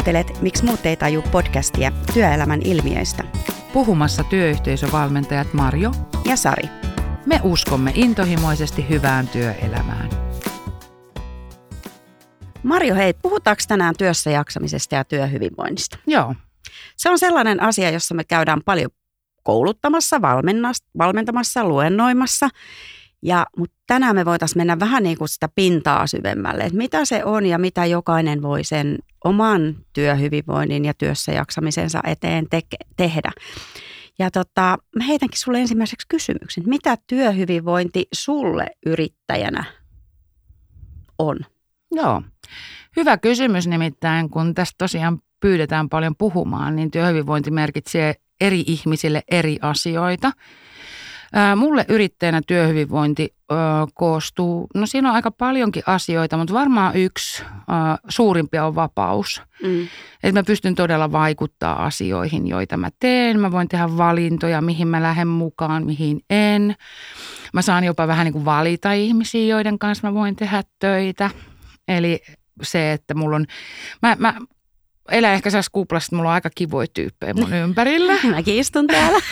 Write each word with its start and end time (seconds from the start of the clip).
Kuuntelet 0.00 0.42
Miksi 0.42 0.64
muut 0.64 0.86
ei 0.86 0.96
taju 0.96 1.22
podcastia 1.22 1.92
työelämän 2.14 2.60
ilmiöistä. 2.64 3.24
Puhumassa 3.72 4.24
työyhteisövalmentajat 4.24 5.52
Marjo 5.52 5.90
ja 6.24 6.36
Sari. 6.36 6.68
Me 7.26 7.40
uskomme 7.42 7.92
intohimoisesti 7.94 8.88
hyvään 8.88 9.28
työelämään. 9.28 10.10
Marjo, 12.62 12.94
hei, 12.94 13.14
puhutaanko 13.14 13.62
tänään 13.68 13.94
työssä 13.98 14.30
jaksamisesta 14.30 14.94
ja 14.94 15.04
työhyvinvoinnista? 15.04 15.98
Joo. 16.06 16.34
Se 16.96 17.10
on 17.10 17.18
sellainen 17.18 17.62
asia, 17.62 17.90
jossa 17.90 18.14
me 18.14 18.24
käydään 18.24 18.60
paljon 18.64 18.90
kouluttamassa, 19.42 20.20
valmentamassa, 20.98 21.64
luennoimassa. 21.64 22.48
Ja, 23.22 23.46
mutta 23.56 23.76
tänään 23.86 24.16
me 24.16 24.24
voitaisiin 24.24 24.60
mennä 24.60 24.80
vähän 24.80 25.02
niin 25.02 25.18
kuin 25.18 25.28
sitä 25.28 25.48
pintaa 25.54 26.06
syvemmälle, 26.06 26.62
että 26.64 26.78
mitä 26.78 27.04
se 27.04 27.24
on 27.24 27.46
ja 27.46 27.58
mitä 27.58 27.86
jokainen 27.86 28.42
voi 28.42 28.64
sen 28.64 28.98
oman 29.24 29.76
työhyvinvoinnin 29.92 30.84
ja 30.84 30.94
työssä 30.94 31.32
jaksamisensa 31.32 32.00
eteen 32.06 32.46
te- 32.50 32.62
tehdä. 32.96 33.32
Ja 34.18 34.30
tota, 34.30 34.78
mä 34.96 35.04
heitänkin 35.04 35.40
sulle 35.40 35.60
ensimmäiseksi 35.60 36.06
kysymyksen. 36.08 36.64
Mitä 36.66 36.96
työhyvinvointi 37.06 38.08
sulle 38.12 38.66
yrittäjänä 38.86 39.64
on? 41.18 41.38
Joo, 41.92 42.22
hyvä 42.96 43.18
kysymys 43.18 43.66
nimittäin, 43.66 44.30
kun 44.30 44.54
tästä 44.54 44.74
tosiaan 44.78 45.18
pyydetään 45.40 45.88
paljon 45.88 46.16
puhumaan, 46.16 46.76
niin 46.76 46.90
työhyvinvointi 46.90 47.50
merkitsee 47.50 48.14
eri 48.40 48.64
ihmisille 48.66 49.22
eri 49.30 49.58
asioita. 49.62 50.32
Mulle 51.56 51.84
yrittäjänä 51.88 52.40
työhyvinvointi 52.46 53.34
koostuu, 53.94 54.66
no 54.74 54.86
siinä 54.86 55.08
on 55.08 55.14
aika 55.14 55.30
paljonkin 55.30 55.82
asioita, 55.86 56.36
mutta 56.36 56.54
varmaan 56.54 56.96
yksi 56.96 57.44
suurimpia 58.08 58.66
on 58.66 58.74
vapaus. 58.74 59.42
Mm. 59.62 59.82
Että 60.22 60.40
mä 60.40 60.42
pystyn 60.46 60.74
todella 60.74 61.12
vaikuttaa 61.12 61.84
asioihin, 61.84 62.46
joita 62.46 62.76
mä 62.76 62.88
teen. 63.00 63.40
Mä 63.40 63.52
voin 63.52 63.68
tehdä 63.68 63.96
valintoja, 63.96 64.60
mihin 64.60 64.88
mä 64.88 65.02
lähden 65.02 65.28
mukaan, 65.28 65.86
mihin 65.86 66.20
en. 66.30 66.74
Mä 67.52 67.62
saan 67.62 67.84
jopa 67.84 68.06
vähän 68.06 68.24
niin 68.24 68.32
kuin 68.32 68.44
valita 68.44 68.92
ihmisiä, 68.92 69.46
joiden 69.46 69.78
kanssa 69.78 70.08
mä 70.08 70.14
voin 70.14 70.36
tehdä 70.36 70.62
töitä. 70.78 71.30
Eli 71.88 72.22
se, 72.62 72.92
että 72.92 73.14
mulla 73.14 73.36
on, 73.36 73.46
mä, 74.02 74.16
mä 74.18 74.34
elän 75.10 75.34
ehkä 75.34 75.50
sellaisessa 75.50 75.72
kuplassa, 75.72 76.06
että 76.06 76.16
mulla 76.16 76.28
on 76.28 76.34
aika 76.34 76.50
kivoja 76.54 76.86
tyyppejä 76.94 77.34
mun 77.34 77.52
ympärillä. 77.52 78.12
Mäkin 78.30 78.54
istun 78.54 78.86
täällä. 78.86 79.20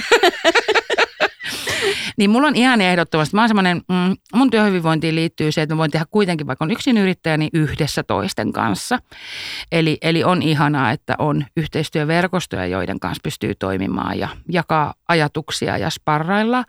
niin 2.19 2.31
mulla 2.31 2.49
on 2.49 2.57
ihan 2.57 2.81
ehdottomasti, 2.81 3.37
mä 3.37 3.43
oon 3.43 3.49
semmoinen, 3.49 3.77
mm, 3.77 4.17
mun 4.35 4.51
työhyvinvointiin 4.51 5.15
liittyy 5.15 5.53
se, 5.53 5.63
että 5.63 5.75
mä 5.75 5.79
voin 5.79 5.91
tehdä 5.91 6.07
kuitenkin, 6.11 6.47
vaikka 6.47 6.65
on 6.65 6.71
yksin 6.71 6.99
yrittäjä, 6.99 7.37
niin 7.37 7.51
yhdessä 7.53 8.03
toisten 8.03 8.53
kanssa. 8.53 8.99
Eli, 9.73 9.99
eli 10.03 10.25
on 10.25 10.43
ihanaa, 10.43 10.91
että 10.91 11.15
on 11.19 11.45
yhteistyöverkostoja, 11.57 12.67
joiden 12.67 13.01
kanssa 13.01 13.21
pystyy 13.23 13.55
toimimaan 13.55 14.19
ja 14.19 14.29
jakaa 14.49 14.95
ajatuksia 15.09 15.79
ja 15.79 15.91
sparrailla. 15.91 16.65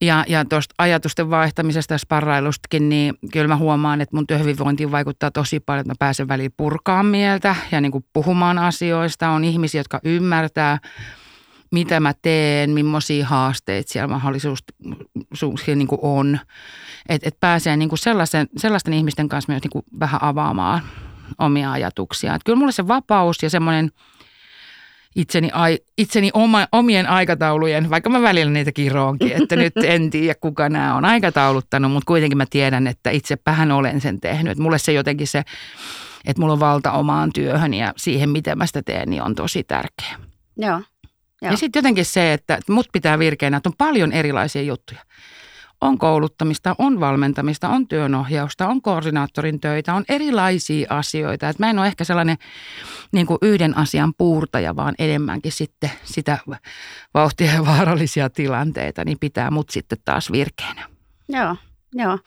Ja, 0.00 0.24
ja 0.28 0.44
tuosta 0.44 0.74
ajatusten 0.78 1.30
vaihtamisesta 1.30 1.94
ja 1.94 1.98
sparrailustakin, 1.98 2.88
niin 2.88 3.14
kyllä 3.32 3.48
mä 3.48 3.56
huomaan, 3.56 4.00
että 4.00 4.16
mun 4.16 4.26
työhyvinvointiin 4.26 4.90
vaikuttaa 4.90 5.30
tosi 5.30 5.60
paljon, 5.60 5.80
että 5.80 5.90
mä 5.90 5.96
pääsen 5.98 6.28
väliin 6.28 6.54
purkaan 6.56 7.06
mieltä 7.06 7.56
ja 7.72 7.80
niin 7.80 7.92
kuin 7.92 8.04
puhumaan 8.12 8.58
asioista. 8.58 9.28
On 9.28 9.44
ihmisiä, 9.44 9.80
jotka 9.80 10.00
ymmärtää, 10.04 10.78
mitä 11.72 12.00
mä 12.00 12.14
teen, 12.22 12.70
millaisia 12.70 13.26
haasteita 13.26 13.92
siellä 13.92 14.08
mahdollisuuksia 14.08 15.76
niin 15.76 15.88
kuin 15.88 16.00
on. 16.02 16.38
Että 17.08 17.28
et 17.28 17.40
pääsee 17.40 17.76
niin 17.76 17.88
kuin 17.88 17.98
sellaisen, 17.98 18.46
sellaisten 18.56 18.94
ihmisten 18.94 19.28
kanssa 19.28 19.52
myös 19.52 19.62
niin 19.62 19.70
kuin 19.70 19.84
vähän 20.00 20.22
avaamaan 20.22 20.82
omia 21.38 21.72
ajatuksia. 21.72 22.34
Et 22.34 22.44
kyllä 22.44 22.58
mulle 22.58 22.72
se 22.72 22.88
vapaus 22.88 23.42
ja 23.42 23.50
semmoinen– 23.50 23.90
itseni, 25.16 25.50
ai, 25.52 25.78
itseni 25.98 26.30
oma, 26.34 26.68
omien 26.72 27.08
aikataulujen, 27.08 27.90
vaikka 27.90 28.10
mä 28.10 28.22
välillä 28.22 28.52
niitä 28.52 28.72
kiroonkin, 28.72 29.32
että 29.42 29.56
nyt 29.64 29.72
en 29.84 30.10
tiedä 30.10 30.34
kuka 30.40 30.68
nämä 30.68 30.94
on 30.94 31.04
aikatauluttanut, 31.04 31.92
mutta 31.92 32.06
kuitenkin 32.06 32.38
mä 32.38 32.46
tiedän, 32.50 32.86
että 32.86 33.10
itsepähän 33.10 33.72
olen 33.72 34.00
sen 34.00 34.20
tehnyt. 34.20 34.50
Että 34.50 34.62
mulle 34.62 34.78
se 34.78 34.92
jotenkin 34.92 35.26
se, 35.26 35.42
että 36.26 36.40
mulla 36.40 36.52
on 36.52 36.60
valta 36.60 36.92
omaan 36.92 37.32
työhön 37.32 37.74
ja 37.74 37.92
siihen, 37.96 38.30
miten 38.30 38.58
mä 38.58 38.66
sitä 38.66 38.82
teen, 38.82 39.10
niin 39.10 39.22
on 39.22 39.34
tosi 39.34 39.64
tärkeä. 39.64 40.16
Joo. 40.56 40.80
Joo. 41.42 41.50
Ja 41.52 41.56
sitten 41.56 41.80
jotenkin 41.80 42.04
se, 42.04 42.32
että 42.32 42.58
mut 42.68 42.86
pitää 42.92 43.18
virkeänä, 43.18 43.56
että 43.56 43.68
on 43.68 43.74
paljon 43.78 44.12
erilaisia 44.12 44.62
juttuja 44.62 45.00
on 45.80 45.98
kouluttamista, 45.98 46.74
on 46.78 47.00
valmentamista, 47.00 47.68
on 47.68 47.88
työnohjausta, 47.88 48.68
on 48.68 48.82
koordinaattorin 48.82 49.60
töitä, 49.60 49.94
on 49.94 50.04
erilaisia 50.08 50.86
asioita. 50.90 51.48
Et 51.48 51.58
mä 51.58 51.70
en 51.70 51.78
ole 51.78 51.86
ehkä 51.86 52.04
sellainen 52.04 52.36
niin 53.12 53.26
kuin 53.26 53.38
yhden 53.42 53.76
asian 53.76 54.14
puurtaja, 54.18 54.76
vaan 54.76 54.94
enemmänkin 54.98 55.52
sitten 55.52 55.90
sitä 56.04 56.38
vauhtia 57.14 57.52
ja 57.52 57.66
vaarallisia 57.66 58.30
tilanteita, 58.30 59.04
niin 59.04 59.18
pitää 59.18 59.50
mut 59.50 59.70
sitten 59.70 59.98
taas 60.04 60.32
virkeänä. 60.32 60.88
Joo, 61.28 61.56
joo. 61.92 62.18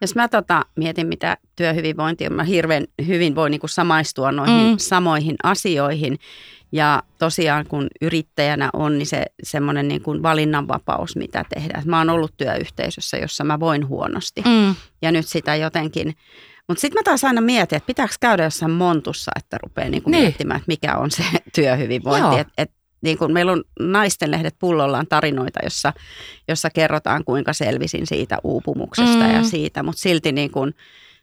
Jos 0.00 0.14
mä 0.14 0.28
tota, 0.28 0.64
mietin, 0.76 1.06
mitä 1.06 1.36
työhyvinvointi 1.56 2.26
on, 2.26 2.32
mä 2.32 2.44
hirveän 2.44 2.84
hyvin 3.06 3.34
voin 3.34 3.50
niin 3.50 3.60
samaistua 3.66 4.32
noihin 4.32 4.70
mm. 4.70 4.78
samoihin 4.78 5.36
asioihin. 5.42 6.18
Ja 6.72 7.02
tosiaan 7.18 7.66
kun 7.66 7.86
yrittäjänä 8.00 8.70
on, 8.72 8.98
niin 8.98 9.06
se 9.06 9.24
semmoinen 9.42 9.88
niin 9.88 10.02
kuin 10.02 10.22
valinnanvapaus, 10.22 11.16
mitä 11.16 11.44
tehdään. 11.54 11.82
Mä 11.86 11.98
oon 11.98 12.10
ollut 12.10 12.36
työyhteisössä, 12.36 13.16
jossa 13.16 13.44
mä 13.44 13.60
voin 13.60 13.88
huonosti. 13.88 14.42
Mm. 14.46 14.74
Ja 15.02 15.12
nyt 15.12 15.26
sitä 15.26 15.56
jotenkin... 15.56 16.16
Mutta 16.68 16.80
sitten 16.80 16.98
mä 16.98 17.02
taas 17.02 17.24
aina 17.24 17.40
mietin, 17.40 17.76
että 17.76 17.86
pitääkö 17.86 18.14
käydä 18.20 18.44
jossain 18.44 18.72
montussa, 18.72 19.32
että 19.36 19.58
rupeaa 19.62 19.88
niinku 19.88 20.10
niin. 20.10 20.22
miettimään, 20.22 20.58
että 20.58 20.68
mikä 20.68 20.96
on 20.96 21.10
se 21.10 21.22
työhyvinvointi. 21.54 22.38
Et, 22.38 22.48
et, 22.58 22.70
niin 23.00 23.18
kun 23.18 23.32
meillä 23.32 23.52
on 23.52 23.64
naistenlehdet 23.80 24.54
pullollaan 24.58 25.06
tarinoita, 25.06 25.60
jossa, 25.64 25.92
jossa 26.48 26.70
kerrotaan, 26.70 27.24
kuinka 27.24 27.52
selvisin 27.52 28.06
siitä 28.06 28.38
uupumuksesta 28.44 29.24
mm. 29.24 29.34
ja 29.34 29.42
siitä, 29.42 29.82
mutta 29.82 30.00
silti 30.00 30.32
niin 30.32 30.50
kun, 30.50 30.72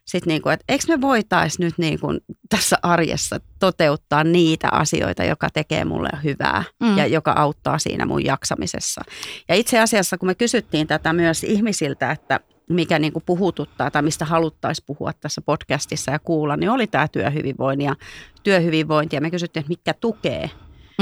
sitten 0.04 0.30
niin 0.30 0.42
kuin, 0.42 0.52
että 0.52 0.64
eikö 0.68 0.84
me 0.88 1.00
voitaisiin 1.00 1.64
nyt 1.64 1.74
niin 1.78 2.00
kuin 2.00 2.20
tässä 2.48 2.76
arjessa 2.82 3.40
toteuttaa 3.58 4.24
niitä 4.24 4.68
asioita, 4.72 5.24
joka 5.24 5.48
tekee 5.50 5.84
mulle 5.84 6.10
hyvää 6.24 6.64
mm. 6.80 6.98
ja 6.98 7.06
joka 7.06 7.32
auttaa 7.32 7.78
siinä 7.78 8.06
mun 8.06 8.24
jaksamisessa. 8.24 9.02
Ja 9.48 9.54
itse 9.54 9.80
asiassa, 9.80 10.18
kun 10.18 10.26
me 10.26 10.34
kysyttiin 10.34 10.86
tätä 10.86 11.12
myös 11.12 11.44
ihmisiltä, 11.44 12.10
että 12.10 12.40
mikä 12.70 12.98
niin 12.98 13.12
kuin 13.12 13.22
puhututtaa 13.26 13.90
tai 13.90 14.02
mistä 14.02 14.24
haluttaisiin 14.24 14.84
puhua 14.86 15.12
tässä 15.12 15.40
podcastissa 15.40 16.10
ja 16.10 16.18
kuulla, 16.18 16.56
niin 16.56 16.70
oli 16.70 16.86
tämä 16.86 17.08
työhyvinvointi 17.08 17.84
ja 17.84 17.96
työhyvinvointi. 18.42 19.16
Ja 19.16 19.20
me 19.20 19.30
kysyttiin, 19.30 19.60
että 19.60 19.68
mitkä 19.68 19.94
tukee 19.94 20.50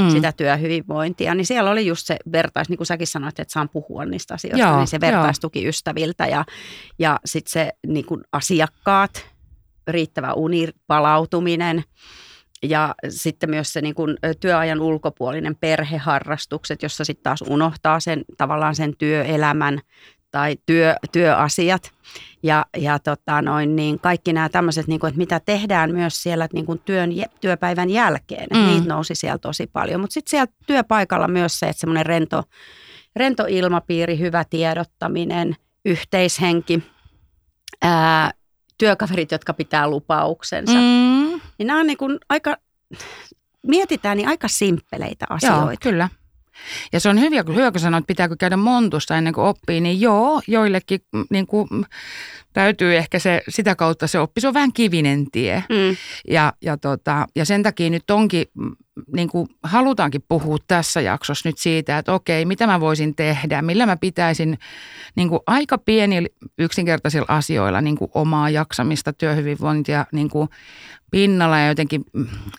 mm. 0.01 0.09
sitä 0.09 0.31
työhyvinvointia, 0.31 1.35
niin 1.35 1.45
siellä 1.45 1.71
oli 1.71 1.85
just 1.85 2.07
se 2.07 2.17
vertais, 2.31 2.69
niin 2.69 2.77
kuin 2.77 2.87
säkin 2.87 3.07
sanoit, 3.07 3.39
että 3.39 3.51
saan 3.53 3.69
puhua 3.69 4.05
niistä 4.05 4.33
asioista, 4.33 4.67
joo, 4.67 4.77
niin 4.77 4.87
se 4.87 4.99
vertaistuki 5.01 5.63
joo. 5.63 5.69
ystäviltä 5.69 6.27
ja, 6.27 6.45
ja 6.99 7.19
sitten 7.25 7.51
se 7.51 7.71
niin 7.87 8.05
kuin 8.05 8.21
asiakkaat, 8.31 9.25
riittävä 9.87 10.33
unipalautuminen 10.33 11.83
ja 12.63 12.95
sitten 13.09 13.49
myös 13.49 13.73
se 13.73 13.81
niin 13.81 13.95
kuin 13.95 14.17
työajan 14.39 14.81
ulkopuolinen 14.81 15.55
perheharrastukset, 15.55 16.83
jossa 16.83 17.05
sitten 17.05 17.23
taas 17.23 17.41
unohtaa 17.41 17.99
sen 17.99 18.23
tavallaan 18.37 18.75
sen 18.75 18.97
työelämän 18.97 19.79
tai 20.33 20.57
työ, 20.65 20.95
työasiat 21.11 21.91
ja, 22.43 22.65
ja 22.77 22.99
tota 22.99 23.41
noin, 23.41 23.75
niin 23.75 23.99
kaikki 23.99 24.33
nämä 24.33 24.49
tämmöiset, 24.49 24.87
niin 24.87 24.99
kuin, 24.99 25.09
että 25.09 25.17
mitä 25.17 25.39
tehdään 25.39 25.91
myös 25.91 26.23
siellä 26.23 26.47
niin 26.53 26.65
kuin 26.65 26.79
työn, 26.79 27.09
työpäivän 27.41 27.89
jälkeen, 27.89 28.47
mm. 28.53 28.65
niitä 28.65 28.87
nousi 28.87 29.15
siellä 29.15 29.37
tosi 29.37 29.67
paljon. 29.67 30.01
Mutta 30.01 30.13
sitten 30.13 30.29
siellä 30.29 30.53
työpaikalla 30.67 31.27
myös 31.27 31.59
se, 31.59 31.69
että 31.69 31.79
semmoinen 31.79 32.05
rento, 32.05 32.43
rento 33.15 33.45
ilmapiiri, 33.49 34.19
hyvä 34.19 34.43
tiedottaminen, 34.49 35.55
yhteishenki, 35.85 36.83
ää, 37.81 38.31
työkaverit, 38.77 39.31
jotka 39.31 39.53
pitää 39.53 39.87
lupauksensa. 39.87 40.73
Mm. 40.73 41.41
Niin 41.57 41.67
nämä 41.67 41.79
on 41.79 41.87
niin 41.87 41.97
kuin 41.97 42.19
aika, 42.29 42.57
mietitään 43.67 44.17
niin 44.17 44.29
aika 44.29 44.47
simppeleitä 44.47 45.25
asioita. 45.29 45.61
Joo, 45.61 45.75
kyllä. 45.81 46.09
Ja 46.93 46.99
se 46.99 47.09
on 47.09 47.19
hyvä, 47.19 47.43
hyvä 47.55 47.71
kun 47.71 47.79
sanoit, 47.79 48.01
että 48.01 48.07
pitääkö 48.07 48.35
käydä 48.39 48.57
montussa 48.57 49.17
ennen 49.17 49.33
kuin 49.33 49.47
oppii, 49.47 49.81
niin 49.81 50.01
joo, 50.01 50.41
joillekin 50.47 50.99
mm, 51.13 51.25
niin 51.29 51.47
kuin, 51.47 51.67
mm, 51.71 51.83
täytyy 52.53 52.95
ehkä 52.97 53.19
se, 53.19 53.41
sitä 53.49 53.75
kautta 53.75 54.07
se 54.07 54.19
oppi. 54.19 54.41
Se 54.41 54.47
on 54.47 54.53
vähän 54.53 54.73
kivinen 54.73 55.31
tie. 55.31 55.63
Mm. 55.69 55.95
Ja, 56.27 56.53
ja, 56.61 56.77
tota, 56.77 57.27
ja 57.35 57.45
sen 57.45 57.63
takia 57.63 57.89
nyt 57.89 58.11
onkin, 58.11 58.45
mm, 58.53 58.75
niin 59.15 59.29
kuin 59.29 59.47
halutaankin 59.63 60.23
puhua 60.29 60.57
tässä 60.67 61.01
jaksossa 61.01 61.49
nyt 61.49 61.57
siitä, 61.57 61.97
että 61.97 62.13
okei, 62.13 62.45
mitä 62.45 62.67
mä 62.67 62.79
voisin 62.79 63.15
tehdä, 63.15 63.61
millä 63.61 63.85
mä 63.85 63.97
pitäisin 63.97 64.57
niin 65.15 65.29
kuin 65.29 65.39
aika 65.47 65.77
pieni 65.77 66.25
yksinkertaisilla 66.57 67.25
asioilla 67.29 67.81
niin 67.81 67.97
kuin 67.97 68.11
omaa 68.13 68.49
jaksamista, 68.49 69.13
työhyvinvointia 69.13 70.05
niin 70.11 70.29
kuin 70.29 70.49
pinnalla 71.11 71.59
ja 71.59 71.67
jotenkin 71.67 72.05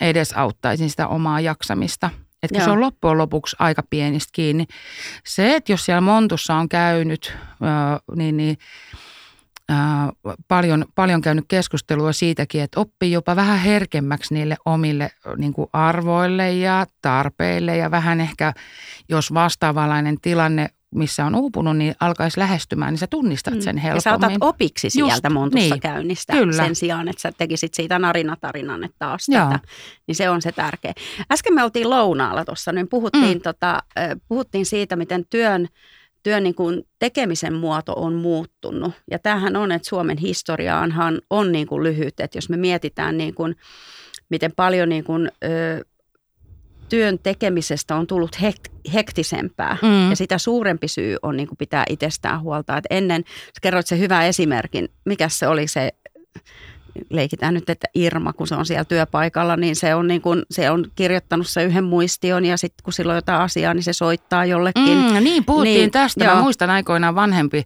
edesauttaisin 0.01 0.91
sitä 0.91 1.09
omaa 1.09 1.41
jaksamista– 1.41 2.11
että 2.45 2.59
kun 2.59 2.65
se 2.65 2.71
on 2.71 2.81
loppujen 2.81 3.19
lopuksi 3.19 3.57
aika 3.59 3.83
pienistä 3.91 4.31
kiinni. 4.33 4.67
Se, 5.27 5.57
että 5.57 5.73
jos 5.73 5.85
siellä 5.85 6.01
Montussa 6.01 6.55
on 6.55 6.69
käynyt, 6.69 7.37
niin, 8.17 8.37
niin 8.37 8.59
ää, 9.69 10.13
paljon, 10.49 10.85
paljon 10.95 11.21
käynyt 11.21 11.45
keskustelua 11.49 12.13
siitäkin, 12.13 12.63
että 12.63 12.81
oppii 12.81 13.13
jopa 13.13 13.37
vähän 13.37 13.59
herkemmäksi 13.59 14.35
niille 14.35 14.57
omille 14.65 15.11
niin 15.37 15.53
kuin 15.53 15.69
arvoille 15.73 16.53
ja 16.53 16.87
tarpeille 17.03 17.77
ja 17.77 17.91
vähän 17.91 18.21
ehkä, 18.21 18.53
jos 19.09 19.35
vastaavalainen 19.35 20.21
tilanne 20.21 20.69
missä 20.95 21.25
on 21.27 21.35
uupunut, 21.35 21.77
niin 21.77 21.95
alkaisi 22.01 22.41
lähestymään, 22.41 22.93
niin 22.93 22.99
sä 22.99 23.07
tunnistat 23.07 23.55
mm. 23.55 23.61
sen 23.61 23.77
helpommin. 23.77 23.97
Ja 23.97 24.01
sä 24.01 24.15
otat 24.15 24.33
opiksi 24.41 24.91
sieltä 24.91 25.31
montussa 25.31 25.75
niin, 25.75 25.81
käynnistä 25.81 26.33
kyllä. 26.33 26.53
sen 26.53 26.75
sijaan, 26.75 27.09
että 27.09 27.21
sä 27.23 27.33
tekisit 27.39 27.75
siitä 27.75 27.99
narinatarinan, 27.99 28.85
että 28.85 28.97
taas 28.99 29.27
tätä. 29.27 29.61
Niin 30.07 30.15
se 30.15 30.31
on 30.31 30.43
se 30.43 30.53
tärkeä. 30.53 30.93
Äsken 31.33 31.55
me 31.55 31.65
oltiin 31.65 31.91
lounaalla 31.91 32.45
tuossa, 32.45 32.73
niin 32.73 32.89
puhuttiin, 32.89 33.39
mm. 33.39 33.43
tota, 33.43 33.83
puhuttiin 34.29 34.67
siitä, 34.67 34.97
miten 34.97 35.25
työn 35.31 35.69
työn 36.25 36.43
niin 36.43 36.55
kuin 36.55 36.83
tekemisen 36.99 37.55
muoto 37.55 37.93
on 37.93 38.15
muuttunut. 38.15 38.93
Ja 39.11 39.19
tämähän 39.19 39.57
on, 39.57 39.73
että 39.73 39.89
Suomen 39.89 40.19
historiaanhan 40.19 41.21
on 41.31 41.53
niin 41.53 41.67
kuin 41.67 41.83
lyhyt, 41.83 42.21
että 42.21 42.39
jos 42.39 42.49
me 42.49 42.57
mietitään 42.57 43.19
niin 43.19 43.35
kuin, 43.35 43.57
miten 44.29 44.53
paljon 44.57 44.89
niin 44.89 45.05
kuin, 45.05 45.31
ö, 45.45 45.85
työn 46.95 47.19
tekemisestä 47.19 47.97
on 47.97 48.07
tullut 48.07 48.37
hekt- 48.37 48.91
hektisempää 48.95 49.77
mm. 49.83 50.11
ja 50.11 50.17
sitä 50.17 50.39
suurempi 50.39 50.89
syy 50.89 51.17
on 51.23 51.37
niin 51.37 51.49
kuin 51.49 51.59
pitää 51.59 51.85
itsestään 51.89 52.41
huolta. 52.41 52.77
Et 52.77 52.85
ennen, 52.91 53.25
sä 53.27 53.61
kerroit 53.63 53.87
se 53.87 53.99
hyvä 53.99 54.25
esimerkin, 54.25 54.89
mikä 55.05 55.29
se 55.29 55.49
oli 55.49 55.69
se 55.69 55.91
leikitään 57.11 57.55
nyt, 57.55 57.71
että 57.71 57.87
Irma, 57.95 58.33
kun 58.33 58.47
se 58.47 58.55
on 58.55 58.67
siellä 58.67 58.85
työpaikalla, 58.85 59.57
niin 59.57 59.77
se 59.77 59.95
on, 59.95 60.09
niin 60.09 60.23
kuin, 60.23 60.43
se 60.51 60.71
on 60.71 60.85
kirjoittanut 60.95 61.49
se 61.49 61.65
yhden 61.65 61.85
muistion 61.85 62.45
ja 62.45 62.57
sitten 62.57 62.85
kun 62.85 62.93
sillä 62.93 63.11
on 63.11 63.17
jotain 63.17 63.41
asiaa, 63.41 63.75
niin 63.75 63.83
se 63.83 63.93
soittaa 63.93 64.45
jollekin. 64.45 64.99
Mm, 64.99 65.25
niin, 65.25 65.45
puhuttiin 65.45 65.75
niin, 65.75 65.91
tästä. 65.91 66.25
Joo. 66.25 66.35
Mä 66.35 66.43
muistan 66.43 66.71
aikoinaan 66.71 67.15
vanhempi, 67.15 67.63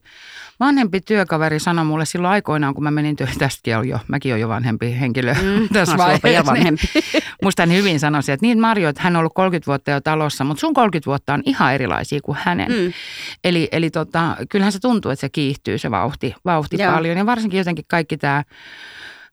vanhempi 0.61 1.01
työkaveri 1.01 1.61
sanoi 1.61 1.85
mulle 1.85 2.05
silloin 2.05 2.33
aikoinaan, 2.33 2.75
kun 2.75 2.85
mä 2.85 2.91
menin 2.91 3.17
työhön, 3.17 3.39
tästäkin 3.39 3.77
on 3.77 3.89
jo, 3.89 3.99
mäkin 4.09 4.33
olen 4.33 4.41
jo 4.41 4.49
vanhempi 4.49 5.01
henkilö 5.01 5.35
mm, 5.35 5.69
tässä 5.73 5.97
vaiheessa. 5.97 6.47
vanhempi. 6.47 6.83
Niin, 7.13 7.23
musta 7.43 7.63
hän 7.63 7.73
hyvin 7.73 8.01
sanoi, 8.01 8.21
että 8.29 8.47
niin 8.47 8.61
Marjo, 8.61 8.89
että 8.89 9.03
hän 9.03 9.17
on 9.17 9.21
ollut 9.21 9.35
30 9.35 9.67
vuotta 9.67 9.91
jo 9.91 10.01
talossa, 10.01 10.45
mutta 10.45 10.61
sun 10.61 10.75
30 10.75 11.07
vuotta 11.07 11.35
on 11.35 11.43
ihan 11.47 11.75
erilaisia 11.75 12.21
kuin 12.23 12.39
hänen. 12.41 12.73
Mm. 12.73 12.93
Eli, 13.45 13.69
eli 13.73 13.91
tota, 13.91 14.37
kyllähän 14.49 14.73
se 14.73 14.79
tuntuu, 14.81 15.11
että 15.11 15.21
se 15.21 15.29
kiihtyy 15.29 15.79
se 15.79 15.91
vauhti, 15.91 16.35
vauhti 16.45 16.77
paljon 16.77 17.19
ja 17.19 17.27
varsinkin 17.27 17.59
jotenkin 17.59 17.85
kaikki 17.89 18.17
tämä 18.17 18.45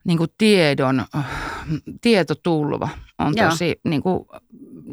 niin 0.06 0.18
kuin 0.18 0.30
tiedon, 0.38 1.06
tietotulva 2.02 2.90
on 3.20 3.36
tosi 3.36 3.80
niin 3.84 4.04
kuin, 4.04 4.26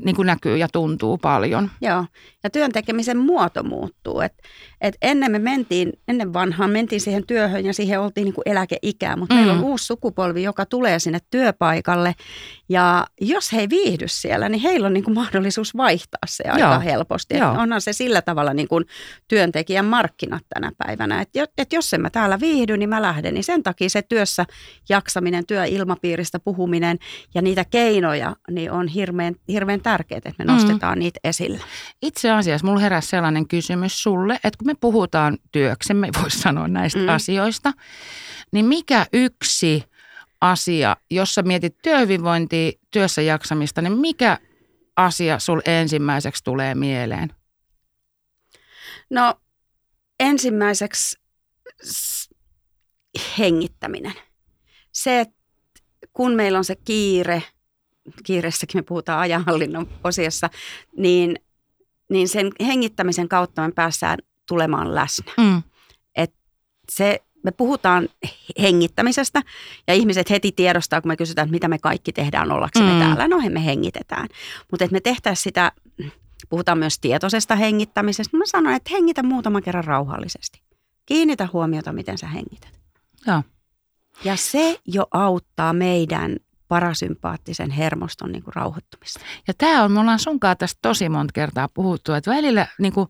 niin 0.04 0.16
kuin 0.16 0.26
näkyy 0.26 0.56
ja 0.56 0.68
tuntuu 0.68 1.18
paljon. 1.18 1.70
Joo, 1.80 2.04
ja 2.44 2.50
työn 2.50 2.72
tekemisen 2.72 3.18
muoto 3.18 3.62
muuttuu. 3.62 4.20
Et, 4.20 4.32
et 4.80 4.96
ennen 5.02 5.32
me 5.32 5.38
mentiin, 5.38 5.92
ennen 6.08 6.32
vanhaan 6.32 6.70
mentiin 6.70 7.00
siihen 7.00 7.26
työhön 7.26 7.64
ja 7.64 7.74
siihen 7.74 8.00
oltiin 8.00 8.24
niin 8.24 8.34
kuin 8.34 8.48
eläkeikää, 8.48 9.16
mutta 9.16 9.34
mm. 9.34 9.38
meillä 9.38 9.52
on 9.52 9.58
mm. 9.58 9.64
uusi 9.64 9.86
sukupolvi, 9.86 10.42
joka 10.42 10.66
tulee 10.66 10.98
sinne 10.98 11.18
työpaikalle. 11.30 12.14
Ja 12.68 13.06
jos 13.20 13.52
he 13.52 13.60
ei 13.60 13.68
viihdy 13.68 14.08
siellä, 14.08 14.48
niin 14.48 14.60
heillä 14.60 14.86
on 14.86 14.92
niin 14.92 15.04
kuin 15.04 15.14
mahdollisuus 15.14 15.76
vaihtaa 15.76 16.26
se 16.26 16.44
aika 16.48 16.58
Joo. 16.60 16.80
helposti. 16.80 17.36
Et 17.36 17.42
onhan 17.42 17.80
se 17.80 17.92
sillä 17.92 18.22
tavalla 18.22 18.54
niin 18.54 18.68
kuin 18.68 18.84
työntekijän 19.28 19.84
markkinat 19.84 20.42
tänä 20.54 20.72
päivänä. 20.78 21.20
Että 21.20 21.46
et 21.58 21.72
jos 21.72 21.94
en 21.94 22.00
mä 22.00 22.10
täällä 22.10 22.40
viihdy, 22.40 22.76
niin 22.76 22.88
mä 22.88 23.02
lähden. 23.02 23.34
Niin 23.34 23.44
sen 23.44 23.62
takia 23.62 23.90
se 23.90 24.02
työssä 24.02 24.46
jaksaminen, 24.88 25.46
työilmapiiristä 25.46 26.38
puhuminen 26.38 26.98
ja 27.34 27.42
niitä 27.42 27.64
keinoja 27.64 28.36
niin 28.50 28.70
on 28.70 28.88
hirveän, 28.88 29.34
hirveän 29.48 29.80
tärkeää, 29.80 30.18
että 30.18 30.32
me 30.38 30.44
mm. 30.44 30.52
nostetaan 30.52 30.98
mm. 30.98 30.98
niitä 30.98 31.20
esille. 31.24 31.60
Itse 32.02 32.31
asiassa 32.32 32.66
mulla 32.66 32.80
heräsi 32.80 33.08
sellainen 33.08 33.48
kysymys 33.48 34.02
sulle, 34.02 34.34
että 34.34 34.58
kun 34.58 34.66
me 34.66 34.74
puhutaan 34.80 35.38
työksemme, 35.52 36.08
voisi 36.22 36.38
sanoa 36.38 36.68
näistä 36.68 36.98
mm. 36.98 37.08
asioista, 37.08 37.72
niin 38.52 38.66
mikä 38.66 39.06
yksi 39.12 39.84
asia, 40.40 40.96
jos 41.10 41.34
sä 41.34 41.42
mietit 41.42 41.76
työhyvinvointia, 41.82 42.72
työssä 42.90 43.22
jaksamista, 43.22 43.82
niin 43.82 43.98
mikä 43.98 44.38
asia 44.96 45.38
sul 45.38 45.60
ensimmäiseksi 45.64 46.44
tulee 46.44 46.74
mieleen? 46.74 47.34
No 49.10 49.34
ensimmäiseksi 50.20 51.18
hengittäminen. 53.38 54.14
Se, 54.92 55.20
että 55.20 55.34
kun 56.12 56.32
meillä 56.32 56.58
on 56.58 56.64
se 56.64 56.76
kiire, 56.76 57.42
kiireessäkin 58.24 58.78
me 58.78 58.82
puhutaan 58.82 59.20
ajanhallinnon 59.20 59.88
osiossa, 60.04 60.50
niin, 60.96 61.36
niin 62.12 62.28
sen 62.28 62.50
hengittämisen 62.66 63.28
kautta 63.28 63.62
me 63.62 63.72
päästään 63.72 64.18
tulemaan 64.48 64.94
läsnä. 64.94 65.32
Mm. 65.38 65.62
Et 66.16 66.34
se, 66.88 67.22
me 67.42 67.50
puhutaan 67.50 68.08
hengittämisestä 68.62 69.42
ja 69.86 69.94
ihmiset 69.94 70.30
heti 70.30 70.52
tiedostaa, 70.52 71.00
kun 71.00 71.08
me 71.08 71.16
kysytään, 71.16 71.46
että 71.46 71.52
mitä 71.52 71.68
me 71.68 71.78
kaikki 71.78 72.12
tehdään 72.12 72.52
ollaksemme 72.52 72.92
mm. 72.92 72.98
täällä. 72.98 73.28
No 73.28 73.38
me 73.50 73.64
hengitetään. 73.64 74.28
Mutta 74.70 74.84
että 74.84 74.92
me 74.92 75.00
tehtäisiin 75.00 75.42
sitä, 75.42 75.72
puhutaan 76.48 76.78
myös 76.78 76.98
tietoisesta 76.98 77.56
hengittämisestä. 77.56 78.36
Mä 78.36 78.44
sanon, 78.46 78.72
että 78.72 78.90
hengitä 78.92 79.22
muutaman 79.22 79.62
kerran 79.62 79.84
rauhallisesti. 79.84 80.62
Kiinnitä 81.06 81.48
huomiota, 81.52 81.92
miten 81.92 82.18
sä 82.18 82.26
hengität. 82.26 82.80
Ja, 83.26 83.42
ja 84.24 84.36
se 84.36 84.80
jo 84.86 85.06
auttaa 85.10 85.72
meidän 85.72 86.36
parasympaattisen 86.72 87.70
hermoston 87.70 88.32
niin 88.32 88.42
kuin 88.42 88.54
rauhoittumista. 88.54 89.20
Ja 89.48 89.54
tämä 89.58 89.82
on, 89.82 89.92
me 89.92 90.00
ollaan 90.00 90.18
sunkaan 90.18 90.56
tästä 90.56 90.78
tosi 90.82 91.08
monta 91.08 91.32
kertaa 91.32 91.68
puhuttu, 91.74 92.12
että 92.12 92.30
välillä, 92.30 92.66
niin 92.78 92.92
kuin, 92.92 93.08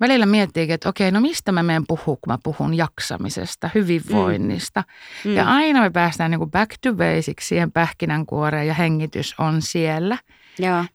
välillä 0.00 0.26
miettii, 0.26 0.72
että 0.72 0.88
okei, 0.88 1.10
no 1.10 1.20
mistä 1.20 1.52
mä 1.52 1.62
menen 1.62 1.86
puhua, 1.88 2.04
kun 2.04 2.32
mä 2.32 2.38
puhun 2.42 2.74
jaksamisesta, 2.74 3.70
hyvinvoinnista. 3.74 4.84
Mm. 5.24 5.30
Mm. 5.30 5.36
Ja 5.36 5.44
aina 5.48 5.80
me 5.80 5.90
päästään 5.90 6.30
niin 6.30 6.38
kuin 6.38 6.50
back 6.50 6.70
to 6.80 6.94
basics 6.94 7.48
siihen 7.48 7.72
pähkinänkuoreen 7.72 8.66
ja 8.66 8.74
hengitys 8.74 9.34
on 9.38 9.62
siellä. 9.62 10.18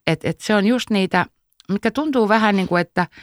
Että 0.07 0.29
et 0.29 0.39
se 0.39 0.55
on 0.55 0.65
just 0.65 0.89
niitä, 0.89 1.25
mikä 1.69 1.91
tuntuu 1.91 2.29
vähän 2.29 2.55
niin 2.55 2.67
kuin, 2.67 2.81
että– 2.81 3.07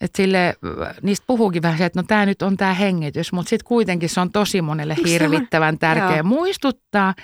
että 0.00 0.16
sille, 0.16 0.54
niistä 1.02 1.24
puhuukin 1.26 1.62
vähän 1.62 1.78
se, 1.78 1.84
että 1.84 1.98
no 1.98 2.04
tämä 2.08 2.26
nyt 2.26 2.42
on 2.42 2.56
tämä 2.56 2.74
hengitys, 2.74 3.32
mutta 3.32 3.50
sitten 3.50 3.68
kuitenkin 3.68 4.08
se 4.08 4.20
on 4.20 4.30
tosi 4.30 4.62
monelle 4.62 4.96
hirvittävän 5.06 5.78
tärkeä 5.78 6.16
Joo. 6.16 6.22
muistuttaa. 6.22 7.14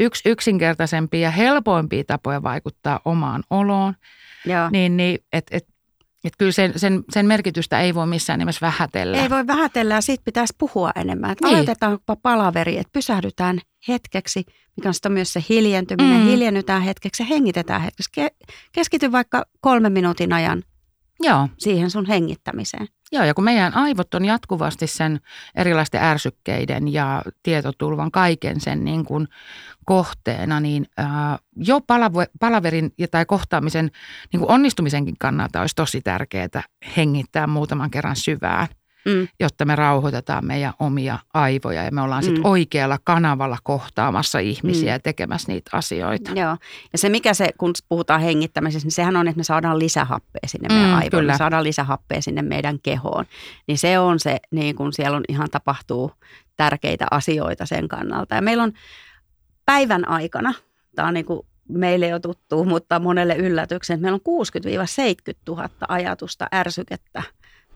Yksi 0.00 0.28
yksinkertaisempia 0.28 1.20
ja 1.20 1.30
helpoimpia 1.30 2.04
tapoja 2.06 2.42
vaikuttaa 2.42 3.00
omaan 3.04 3.42
oloon. 3.50 3.94
Joo. 4.46 4.70
Niin, 4.70 4.96
niin 4.96 5.18
että 5.32 5.56
et, 5.56 5.66
et 6.24 6.32
kyllä 6.38 6.52
sen, 6.52 6.72
sen, 6.76 7.04
sen 7.10 7.26
merkitystä 7.26 7.80
ei 7.80 7.94
voi 7.94 8.06
missään 8.06 8.38
nimessä 8.38 8.66
vähätellä. 8.66 9.22
Ei 9.22 9.30
voi 9.30 9.46
vähätellä 9.46 9.94
ja 9.94 10.00
siitä 10.00 10.22
pitäisi 10.24 10.54
puhua 10.58 10.90
enemmän. 10.96 11.30
Että 11.30 11.46
niin. 11.46 11.54
Aloitetaanpa 11.54 12.16
palaveri, 12.16 12.78
että 12.78 12.92
pysähdytään 12.92 13.58
hetkeksi, 13.88 14.44
mikä 14.76 14.88
on 14.88 14.94
sitten 14.94 15.12
myös 15.12 15.32
se 15.32 15.44
hiljentyminen. 15.48 16.20
Mm. 16.20 16.26
Hiljennytään 16.26 16.82
hetkeksi 16.82 17.22
ja 17.22 17.26
hengitetään 17.26 17.80
hetkeksi. 17.80 18.10
Keskity 18.72 19.12
vaikka 19.12 19.44
kolmen 19.60 19.92
minuutin 19.92 20.32
ajan 20.32 20.62
Joo. 21.22 21.48
siihen 21.58 21.90
sun 21.90 22.06
hengittämiseen. 22.06 22.86
Joo, 23.12 23.24
ja 23.24 23.34
kun 23.34 23.44
meidän 23.44 23.74
aivot 23.74 24.14
on 24.14 24.24
jatkuvasti 24.24 24.86
sen 24.86 25.20
erilaisten 25.54 26.02
ärsykkeiden 26.02 26.92
ja 26.92 27.22
tietotulvan 27.42 28.10
kaiken 28.10 28.60
sen 28.60 28.84
niin 28.84 29.04
kuin 29.04 29.28
kohteena, 29.84 30.60
niin 30.60 30.86
ää, 30.96 31.38
jo 31.56 31.80
palaverin 32.40 32.94
tai 33.10 33.26
kohtaamisen 33.26 33.90
niin 34.32 34.40
kuin 34.40 34.50
onnistumisenkin 34.50 35.14
kannalta 35.18 35.60
olisi 35.60 35.74
tosi 35.76 36.00
tärkeää 36.00 36.62
hengittää 36.96 37.46
muutaman 37.46 37.90
kerran 37.90 38.16
syvään– 38.16 38.68
mm. 39.04 39.28
jotta 39.40 39.64
me 39.64 39.76
rauhoitetaan 39.76 40.46
meidän 40.46 40.72
omia 40.78 41.18
aivoja 41.34 41.84
ja 41.84 41.90
me 41.90 42.00
ollaan 42.00 42.22
sitten 42.22 42.42
mm. 42.42 42.50
oikealla 42.50 42.98
kanavalla 43.04 43.58
kohtaamassa 43.62 44.38
ihmisiä 44.38 44.90
mm. 44.90 44.92
ja 44.92 45.00
tekemässä 45.00 45.52
niitä 45.52 45.70
asioita. 45.72 46.30
Joo, 46.34 46.56
ja 46.92 46.98
se 46.98 47.08
mikä 47.08 47.34
se, 47.34 47.48
kun 47.58 47.72
puhutaan 47.88 48.20
hengittämisestä, 48.20 48.86
niin 48.86 48.92
sehän 48.92 49.16
on, 49.16 49.28
että 49.28 49.38
me 49.38 49.44
saadaan 49.44 49.78
lisähappea 49.78 50.40
sinne 50.46 50.68
meidän 50.68 50.90
mm, 50.90 50.96
aivoille, 50.96 51.32
me 51.32 51.38
saadaan 51.38 51.64
lisähappea 51.64 52.22
sinne 52.22 52.42
meidän 52.42 52.78
kehoon. 52.82 53.24
Niin 53.66 53.78
se 53.78 53.98
on 53.98 54.20
se, 54.20 54.38
niin 54.50 54.76
kun 54.76 54.92
siellä 54.92 55.16
on 55.16 55.24
ihan 55.28 55.50
tapahtuu 55.50 56.12
tärkeitä 56.56 57.06
asioita 57.10 57.66
sen 57.66 57.88
kannalta. 57.88 58.34
Ja 58.34 58.42
meillä 58.42 58.62
on 58.62 58.72
päivän 59.66 60.08
aikana, 60.08 60.54
tämä 60.96 61.08
on 61.08 61.14
niin 61.14 61.26
kuin 61.26 61.46
meille 61.68 62.08
jo 62.08 62.18
tuttu, 62.20 62.64
mutta 62.64 62.98
monelle 62.98 63.36
yllätyksen, 63.36 63.94
että 63.94 64.02
meillä 64.02 64.18
on 64.26 64.44
60-70 65.28 65.34
000 65.48 65.68
ajatusta, 65.88 66.46
ärsykettä– 66.54 67.22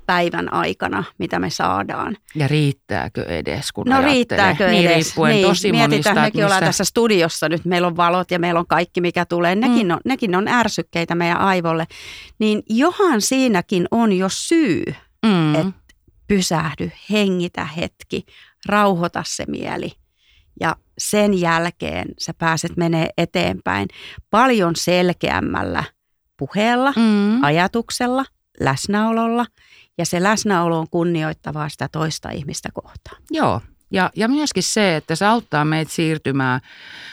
päivän 0.07 0.53
aikana, 0.53 1.05
mitä 1.19 1.39
me 1.39 1.51
saadaan. 1.51 2.17
Ja 2.35 2.49
riittääkö 2.49 3.25
edes, 3.25 3.73
kun 3.73 3.87
No 3.87 4.03
riittääkö 4.03 4.69
niin, 4.69 4.91
edes? 4.91 5.07
Riippuen 5.07 5.33
niin, 5.33 5.49
tosi 5.49 5.73
mietitään, 5.73 6.17
mekin 6.17 6.39
mistä... 6.39 6.47
ollaan 6.47 6.65
tässä 6.65 6.85
studiossa 6.85 7.49
nyt, 7.49 7.65
meillä 7.65 7.87
on 7.87 7.97
valot 7.97 8.31
ja 8.31 8.39
meillä 8.39 8.61
on 8.61 8.67
kaikki, 8.67 9.01
mikä 9.01 9.25
tulee. 9.25 9.55
Nekin, 9.55 9.87
mm. 9.87 9.93
on, 9.93 10.01
nekin 10.05 10.35
on 10.35 10.49
ärsykkeitä 10.49 11.15
meidän 11.15 11.39
aivolle. 11.39 11.87
Niin 12.39 12.63
johan 12.69 13.21
siinäkin 13.21 13.89
on 13.91 14.13
jo 14.13 14.29
syy, 14.29 14.85
mm. 15.27 15.55
että 15.55 15.73
pysähdy, 16.29 16.91
hengitä 17.11 17.65
hetki, 17.65 18.27
rauhoita 18.67 19.23
se 19.27 19.45
mieli. 19.49 19.93
Ja 20.61 20.77
sen 20.99 21.41
jälkeen 21.41 22.09
sä 22.19 22.35
pääset 22.35 22.77
menee 22.77 23.09
eteenpäin 23.19 23.89
paljon 24.31 24.77
selkeämmällä 24.77 25.85
puheella, 26.37 26.93
mm. 26.97 27.45
ajatuksella, 27.45 28.25
läsnäololla– 28.61 29.47
ja 29.99 30.07
se 30.07 30.23
läsnäolo 30.23 30.79
on 30.79 30.87
kunnioittavaa 30.91 31.69
sitä 31.69 31.88
toista 31.93 32.31
ihmistä 32.31 32.69
kohtaan. 32.75 33.23
Joo, 33.31 33.61
ja, 33.90 34.11
ja 34.16 34.28
myöskin 34.28 34.62
se, 34.62 34.97
että 34.97 35.14
se 35.14 35.26
auttaa 35.26 35.64
meitä 35.64 35.93
siirtymään 35.93 36.61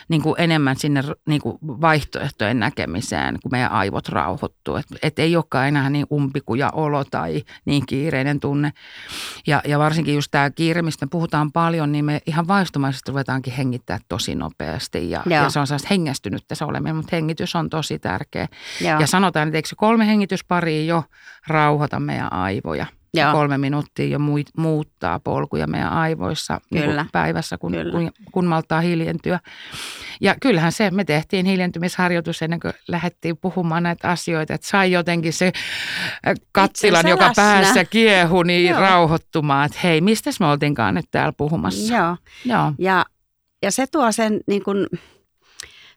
niin 0.10 0.22
kuin 0.22 0.36
enemmän 0.38 0.76
sinne 0.76 1.04
niin 1.28 1.42
kuin 1.42 1.58
vaihtoehtojen 1.62 2.60
näkemiseen, 2.60 3.38
kun 3.44 3.52
meidän 3.52 3.72
aivot 3.72 4.10
rauhoittuu. 4.10 4.76
Että 4.76 4.96
et 5.02 5.20
ei 5.20 5.36
olekaan 5.36 5.68
enää 5.68 5.90
niin 5.90 6.06
umpikuja 6.12 6.70
olo 6.70 7.04
tai 7.04 7.44
niin 7.66 7.86
kiireinen 7.86 8.40
tunne. 8.40 8.72
Ja, 9.48 9.62
ja 9.68 9.80
varsinkin 9.80 10.16
just 10.16 10.32
tämä 10.32 10.50
kiire, 10.50 10.82
mistä 10.82 11.06
me 11.06 11.10
puhutaan 11.10 11.52
paljon, 11.52 11.92
niin 11.92 12.06
me 12.06 12.22
ihan 12.26 12.48
vaistomaisesti 12.48 13.12
ruvetaankin 13.12 13.54
hengittää 13.54 14.00
tosi 14.10 14.36
nopeasti. 14.36 15.10
Ja, 15.10 15.24
ja 15.26 15.50
se 15.50 15.60
on 15.60 15.68
sellaista 15.68 15.88
hengästynyt 15.92 16.48
tässä 16.48 16.66
oleminen, 16.66 16.96
mutta 16.96 17.16
hengitys 17.16 17.56
on 17.56 17.70
tosi 17.70 18.00
tärkeä. 18.00 18.48
Joo. 18.82 19.00
Ja 19.00 19.08
sanotaan, 19.08 19.48
että 19.48 19.58
eikö 19.58 19.70
se 19.70 19.76
kolme 19.76 20.08
hengitysparia 20.08 20.86
jo 20.86 21.04
rauhoita 21.48 22.00
meidän 22.00 22.34
aivoja– 22.34 22.86
Joo. 23.14 23.32
kolme 23.32 23.58
minuuttia 23.58 24.08
jo 24.08 24.20
muuttaa 24.58 25.20
polkuja 25.20 25.68
meidän 25.68 25.92
aivoissa 25.92 26.62
niin 26.72 26.84
Kyllä. 26.84 27.02
Niin 27.02 27.10
päivässä, 27.12 27.58
kun, 27.58 27.72
Kyllä. 27.72 27.92
kun, 27.92 28.12
kun 28.32 28.46
maltaa 28.46 28.82
hiljentyä. 28.82 29.40
Ja 30.22 30.36
kyllähän 30.42 30.72
se, 30.72 30.92
me 30.92 31.04
tehtiin 31.04 31.46
hiljentymisharjoitus 31.46 32.42
ennen 32.42 32.60
kuin 32.60 32.74
lähdettiin 32.88 33.38
puhumaan 33.38 33.84
näitä 33.84 34.10
asioita, 34.10 34.54
että 34.54 34.68
sai 34.68 34.92
jotenkin 34.92 35.34
se 35.34 35.52
äh, 36.28 36.34
kattilan, 36.52 37.08
joka 37.08 37.28
läsnä. 37.28 37.44
päässä 37.44 37.86
kiehu, 37.86 38.44
niin 38.44 38.70
Joo. 38.70 38.80
rauhoittumaan, 38.80 39.66
että 39.66 39.80
hei, 39.84 40.02
mistä 40.02 40.30
me 40.40 40.46
oltiinkaan 40.46 40.96
nyt 40.96 41.06
täällä 41.12 41.34
puhumassa. 41.38 41.94
Joo, 41.96 42.18
Joo. 42.46 42.74
Ja, 42.78 43.06
ja 43.62 43.72
se 43.72 43.88
tuo 43.88 44.12
sen 44.12 44.40
niin 44.48 44.64
kuin 44.64 44.88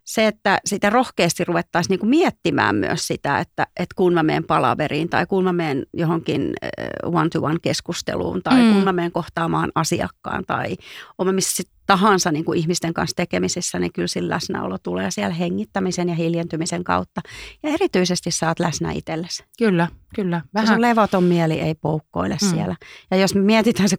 se, 0.06 0.26
että 0.26 0.58
sitä 0.64 0.90
rohkeasti 0.90 1.44
ruvettaisiin 1.44 1.90
niin 1.90 2.00
kuin 2.00 2.10
miettimään 2.10 2.76
myös 2.76 3.06
sitä, 3.06 3.38
että, 3.38 3.66
että 3.76 3.94
kun 3.96 4.14
mä 4.14 4.22
menen 4.22 4.44
palaveriin 4.44 5.08
tai 5.08 5.26
kun 5.26 5.44
mä 5.44 5.52
menen 5.52 5.86
johonkin 5.94 6.54
one-to-one 7.02 7.58
keskusteluun 7.62 8.42
tai 8.42 8.62
mm. 8.62 8.72
kun 8.72 8.84
mä 8.84 8.92
menen 8.92 9.12
kohtaamaan 9.12 9.72
asiakkaan 9.75 10.44
tai 10.46 10.76
olen 11.18 11.34
missä 11.34 11.62
tahansa 11.86 12.32
niin 12.32 12.44
kuin 12.44 12.58
ihmisten 12.58 12.94
kanssa 12.94 13.16
tekemisissä, 13.16 13.78
niin 13.78 13.92
kyllä 13.92 14.08
sillä 14.08 14.34
läsnäolo 14.34 14.78
tulee 14.78 15.10
siellä 15.10 15.34
hengittämisen 15.34 16.08
ja 16.08 16.14
hiljentymisen 16.14 16.84
kautta. 16.84 17.20
Ja 17.62 17.70
erityisesti 17.70 18.30
saat 18.30 18.60
läsnä 18.60 18.92
itsellesi. 18.92 19.44
Kyllä, 19.58 19.88
kyllä. 20.14 20.42
Vähän. 20.54 20.68
Sun 20.68 20.80
levoton 20.80 21.25
mieli 21.25 21.60
ei 21.60 21.75
poukkoile 21.75 22.36
mm. 22.42 22.48
siellä. 22.50 22.76
Ja 23.10 23.16
jos 23.16 23.34
me 23.34 23.40
mietitään 23.40 23.88
se 23.88 23.96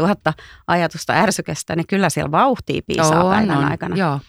6-70 0.00 0.06
000 0.06 0.16
ajatusta 0.66 1.12
ärsykestä, 1.12 1.76
niin 1.76 1.86
kyllä 1.86 2.10
siellä 2.10 2.30
vauhtii 2.30 2.82
piisaa 2.82 3.24
on, 3.24 3.34
päivän 3.34 3.58
on. 3.58 3.64
aikana. 3.64 3.96
Joo 3.96 4.20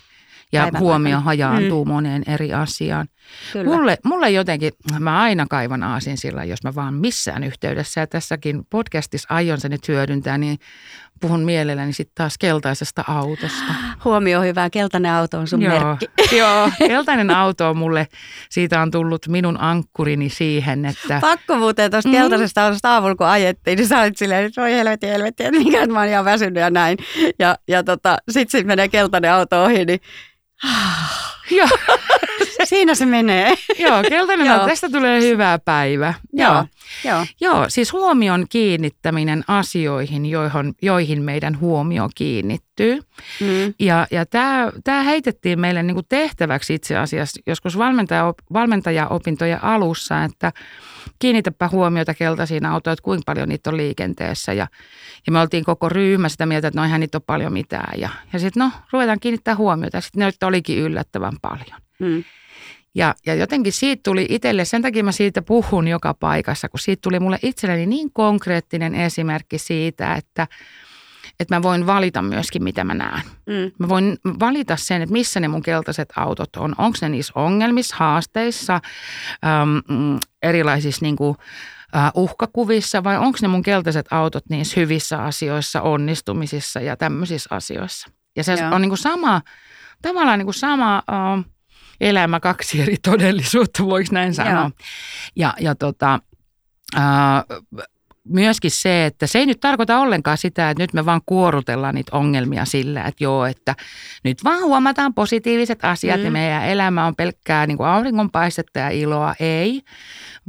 ja 0.54 0.72
huomio 0.80 1.20
hajaantuu 1.20 1.86
mm. 1.86 1.92
moneen 1.92 2.24
eri 2.28 2.54
asiaan. 2.54 3.08
Mulle, 3.66 3.98
mulle 4.06 4.30
jotenkin, 4.30 4.72
mä 5.00 5.22
aina 5.22 5.46
kaivan 5.50 5.84
aasin 5.84 6.18
sillä, 6.18 6.44
jos 6.44 6.64
mä 6.64 6.76
vaan 6.76 6.94
missään 6.94 7.44
yhteydessä 7.44 8.02
ja 8.02 8.08
tässäkin 8.08 8.62
podcastissa 8.70 9.28
aion 9.32 9.62
sen 9.62 9.72
nyt 9.72 9.88
hyödyntää, 9.88 10.38
niin 10.38 10.58
puhun 11.22 11.40
mielelläni 11.40 11.94
sitten 11.94 12.16
taas 12.16 12.38
keltaisesta 12.38 13.04
autosta. 13.08 13.74
Huomio 14.06 14.42
hyvä, 14.42 14.70
keltainen 14.70 15.12
auto 15.12 15.40
on 15.40 15.48
sun 15.48 15.62
Joo. 15.62 15.74
merkki. 15.74 16.06
Joo, 16.38 16.72
keltainen 16.88 17.32
auto 17.32 17.70
on 17.70 17.78
mulle, 17.78 18.08
siitä 18.50 18.82
on 18.82 18.92
tullut 18.92 19.28
minun 19.28 19.60
ankkurini 19.60 20.30
siihen, 20.30 20.86
että... 20.86 21.20
Pakko 21.22 21.58
muuten 21.58 21.92
tuosta 21.92 22.10
mm. 22.10 22.16
keltaisesta 22.16 22.66
autosta 22.66 22.94
aamulla 22.94 23.16
kun 23.16 23.28
ajettiin, 23.28 23.78
niin 23.78 23.88
sä 23.88 24.00
olit 24.00 24.18
silleen, 24.18 24.46
että 24.46 24.62
voi 24.62 24.72
helvetti, 24.72 25.08
helvetti, 25.08 25.44
että 25.44 25.60
mikä 25.60 25.88
mä 25.88 26.00
oon 26.00 26.10
ihan 26.10 26.26
väsynyt 26.26 26.62
ja 26.62 26.70
näin. 26.70 26.98
Ja, 27.40 27.58
ja 27.68 27.84
tota, 27.84 28.18
sitten 28.32 28.60
sit 28.60 28.68
menee 28.68 28.88
keltainen 28.88 29.34
auto 29.34 29.64
ohi, 29.64 29.86
niin 29.86 30.00
Joo. 31.50 31.68
Siinä 32.64 32.96
se 32.96 33.06
menee. 33.06 33.54
Joo, 33.80 34.04
keltainen 34.10 34.52
on, 34.52 34.70
tästä 34.70 34.90
tulee 34.90 35.22
hyvä 35.22 35.60
päivä. 35.66 36.14
Joo. 36.34 36.66
Joo. 37.04 37.26
Joo, 37.42 37.66
siis 37.68 37.94
huomion 37.94 38.46
kiinnittäminen 38.50 39.44
asioihin, 39.48 40.26
joihin, 40.26 40.76
joihin 40.82 41.22
meidän 41.22 41.60
huomio 41.60 42.10
kiinnittyy. 42.16 43.00
Mm. 43.40 43.74
Ja, 43.80 44.08
ja 44.12 44.26
tämä, 44.84 45.04
heitettiin 45.04 45.60
meille 45.60 45.84
niin 45.84 45.96
kuin 45.96 46.06
tehtäväksi 46.10 46.74
itse 46.74 46.98
asiassa 46.98 47.42
joskus 47.48 47.78
valmentaja, 47.78 48.34
valmentajaopintojen 48.54 49.64
alussa, 49.64 50.24
että 50.24 50.52
kiinnitäpä 51.20 51.70
huomiota 51.72 52.14
keltaisiin 52.14 52.66
autoihin, 52.66 52.94
että 52.94 53.04
kuinka 53.04 53.24
paljon 53.26 53.50
niitä 53.50 53.70
on 53.70 53.78
liikenteessä. 53.78 54.54
Ja, 54.54 54.68
ja 55.26 55.32
me 55.32 55.40
oltiin 55.40 55.64
koko 55.64 55.90
ryhmä 55.90 56.30
sitä 56.30 56.46
mieltä, 56.46 56.68
että 56.68 56.80
no 56.80 56.84
eihän 56.84 57.00
niitä 57.00 57.18
ole 57.18 57.24
paljon 57.26 57.54
mitään. 57.54 58.00
Ja, 58.00 58.10
ja 58.34 58.40
sitten 58.40 58.64
no, 58.64 58.72
ruvetaan 58.92 59.20
kiinnittää 59.20 59.56
huomiota. 59.56 60.02
Sitten 60.02 60.34
ne 60.42 60.48
olikin 60.48 60.80
yllättävän 60.80 61.34
paljon. 61.42 61.82
Mm. 62.04 62.24
Ja, 62.96 63.16
ja 63.26 63.36
jotenkin 63.36 63.74
siitä 63.74 64.02
tuli 64.04 64.26
itselle, 64.30 64.66
sen 64.66 64.82
takia 64.82 65.04
mä 65.04 65.12
siitä 65.12 65.42
puhun 65.42 65.88
joka 65.88 66.14
paikassa, 66.14 66.70
kun 66.70 66.80
siitä 66.80 67.02
tuli 67.02 67.20
mulle 67.20 67.40
itselleni 67.44 67.86
niin 67.86 68.14
konkreettinen 68.14 68.96
esimerkki 68.96 69.58
siitä, 69.58 70.16
että, 70.16 70.48
että 71.40 71.56
mä 71.56 71.62
voin 71.62 71.86
valita 71.86 72.22
myöskin, 72.22 72.64
mitä 72.64 72.84
mä 72.84 72.94
näen. 72.94 73.24
Mm. 73.46 73.72
Mä 73.80 73.90
voin 73.90 74.18
valita 74.40 74.76
sen, 74.76 75.02
että 75.02 75.14
missä 75.14 75.40
ne 75.40 75.48
mun 75.48 75.62
keltaiset 75.62 76.10
autot 76.16 76.56
on. 76.56 76.76
Onko 76.78 76.98
ne 77.02 77.10
niissä 77.10 77.34
ongelmissa, 77.36 77.96
haasteissa, 78.00 78.74
äm, 78.74 80.20
erilaisissa 80.44 81.06
niin 81.06 81.16
kuin, 81.16 81.38
äh, 81.96 82.12
uhkakuvissa 82.16 83.04
vai 83.04 83.18
onko 83.18 83.38
ne 83.42 83.48
mun 83.48 83.64
keltaiset 83.64 84.06
autot 84.12 84.44
niissä 84.50 84.80
hyvissä 84.80 85.24
asioissa, 85.24 85.82
onnistumisissa 85.82 86.80
ja 86.80 86.98
tämmöisissä 86.98 87.56
asioissa. 87.56 88.10
Ja 88.36 88.44
se 88.44 88.54
Joo. 88.54 88.76
on 88.76 88.82
niin 88.82 88.90
kuin 88.90 88.98
sama, 88.98 89.42
tavallaan 90.02 90.40
niin 90.40 90.46
kuin 90.48 90.54
sama... 90.54 90.96
Äh, 90.96 91.53
elämä 92.02 92.40
kaksi 92.40 92.82
eri 92.82 92.96
todellisuutta, 93.04 93.86
voiko 93.86 94.10
näin 94.12 94.34
sanoa. 94.34 94.62
Joo. 94.62 94.72
Ja, 95.36 95.54
ja 95.60 95.76
tota, 95.76 96.20
ää, 96.96 97.44
myöskin 98.30 98.72
se, 98.72 99.06
että 99.06 99.28
se 99.28 99.40
ei 99.40 99.46
nyt 99.46 99.60
tarkoita 99.60 100.00
ollenkaan 100.00 100.38
sitä, 100.38 100.70
että 100.70 100.84
nyt 100.84 100.94
me 100.94 101.06
vaan 101.06 101.22
kuorutellaan 101.26 101.96
niitä 101.96 102.18
ongelmia 102.18 102.66
sillä, 102.66 103.04
että 103.04 103.24
joo, 103.24 103.46
että 103.46 103.76
nyt 104.24 104.44
vaan 104.44 104.64
huomataan 104.64 105.14
positiiviset 105.14 105.86
asiat 105.86 106.20
mm. 106.20 106.26
ja 106.26 106.32
meidän 106.32 106.66
elämä 106.66 107.06
on 107.06 107.16
pelkkää 107.16 107.68
niin 107.68 107.78
kuin 107.78 107.88
auringonpaistetta 107.88 108.80
ja 108.80 108.90
iloa. 108.90 109.36
Ei, 109.40 109.82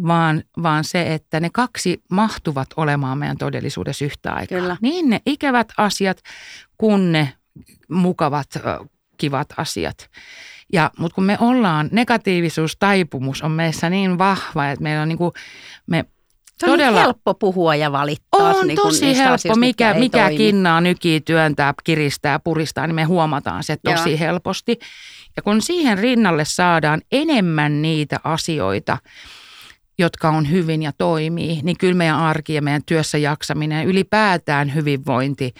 vaan, 0.06 0.42
vaan 0.62 0.84
se, 0.84 1.14
että 1.14 1.40
ne 1.40 1.50
kaksi 1.52 2.02
mahtuvat 2.10 2.68
olemaan 2.76 3.18
meidän 3.18 3.38
todellisuudessa 3.38 4.04
yhtä 4.04 4.32
aikaa. 4.32 4.58
Kyllä. 4.58 4.76
Niin 4.80 5.10
ne 5.10 5.20
ikävät 5.26 5.68
asiat 5.76 6.22
kuin 6.78 7.12
ne 7.12 7.32
mukavat, 7.88 8.48
kivat 9.16 9.48
asiat. 9.56 10.10
Ja, 10.74 10.90
mutta 10.98 11.14
kun 11.14 11.24
me 11.24 11.38
ollaan, 11.40 11.88
negatiivisuustaipumus 11.92 13.42
on 13.42 13.50
meissä 13.50 13.90
niin 13.90 14.18
vahva, 14.18 14.68
että 14.68 14.82
meillä 14.82 15.02
on 15.02 15.08
niin 15.08 15.18
kuin, 15.18 15.32
me 15.86 16.04
se 16.58 16.66
on 16.66 16.70
niin 16.70 16.78
todella, 16.78 17.00
helppo 17.00 17.34
puhua 17.34 17.74
ja 17.74 17.92
valittaa. 17.92 18.54
On 18.54 18.66
niin 18.66 18.76
tosi 18.76 19.16
helppo, 19.16 19.34
asioista, 19.34 19.60
mikä, 19.60 19.94
mikä 19.94 20.30
kinnaa, 20.36 20.80
nykii, 20.80 21.20
työntää, 21.20 21.74
kiristää, 21.84 22.38
puristaa, 22.38 22.86
niin 22.86 22.94
me 22.94 23.04
huomataan 23.04 23.64
se 23.64 23.76
tosi 23.76 24.10
Joo. 24.10 24.18
helposti. 24.18 24.78
Ja 25.36 25.42
kun 25.42 25.62
siihen 25.62 25.98
rinnalle 25.98 26.44
saadaan 26.44 27.00
enemmän 27.12 27.82
niitä 27.82 28.20
asioita, 28.24 28.98
jotka 29.98 30.28
on 30.28 30.50
hyvin 30.50 30.82
ja 30.82 30.92
toimii, 30.98 31.60
niin 31.62 31.78
kyllä 31.78 31.94
meidän 31.94 32.18
arki 32.18 32.54
ja 32.54 32.62
meidän 32.62 32.82
työssä 32.86 33.18
jaksaminen 33.18 33.78
ja 33.78 33.84
ylipäätään 33.84 34.74
hyvinvointi 34.74 35.54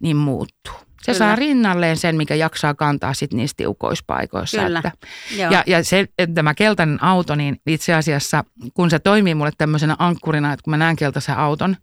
niin 0.00 0.16
muuttuu. 0.16 0.87
Se 1.02 1.12
Kyllä. 1.12 1.18
saa 1.18 1.36
rinnalleen 1.36 1.96
sen, 1.96 2.16
mikä 2.16 2.34
jaksaa 2.34 2.74
kantaa 2.74 3.14
sit 3.14 3.32
niissä 3.32 3.54
tiukoissa 3.56 4.04
paikoissa. 4.06 4.62
Kyllä. 4.62 4.78
Että, 4.78 4.92
ja, 5.36 5.64
ja 5.66 5.84
se, 5.84 6.06
että 6.18 6.34
tämä 6.34 6.54
keltainen 6.54 7.02
auto, 7.02 7.34
niin 7.34 7.60
itse 7.66 7.94
asiassa, 7.94 8.44
kun 8.74 8.90
se 8.90 8.98
toimii 8.98 9.34
mulle 9.34 9.50
tämmöisenä 9.58 9.96
ankkurina, 9.98 10.52
että 10.52 10.64
kun 10.64 10.70
mä 10.70 10.76
näen 10.76 10.96
keltaisen 10.96 11.36
auton, 11.36 11.76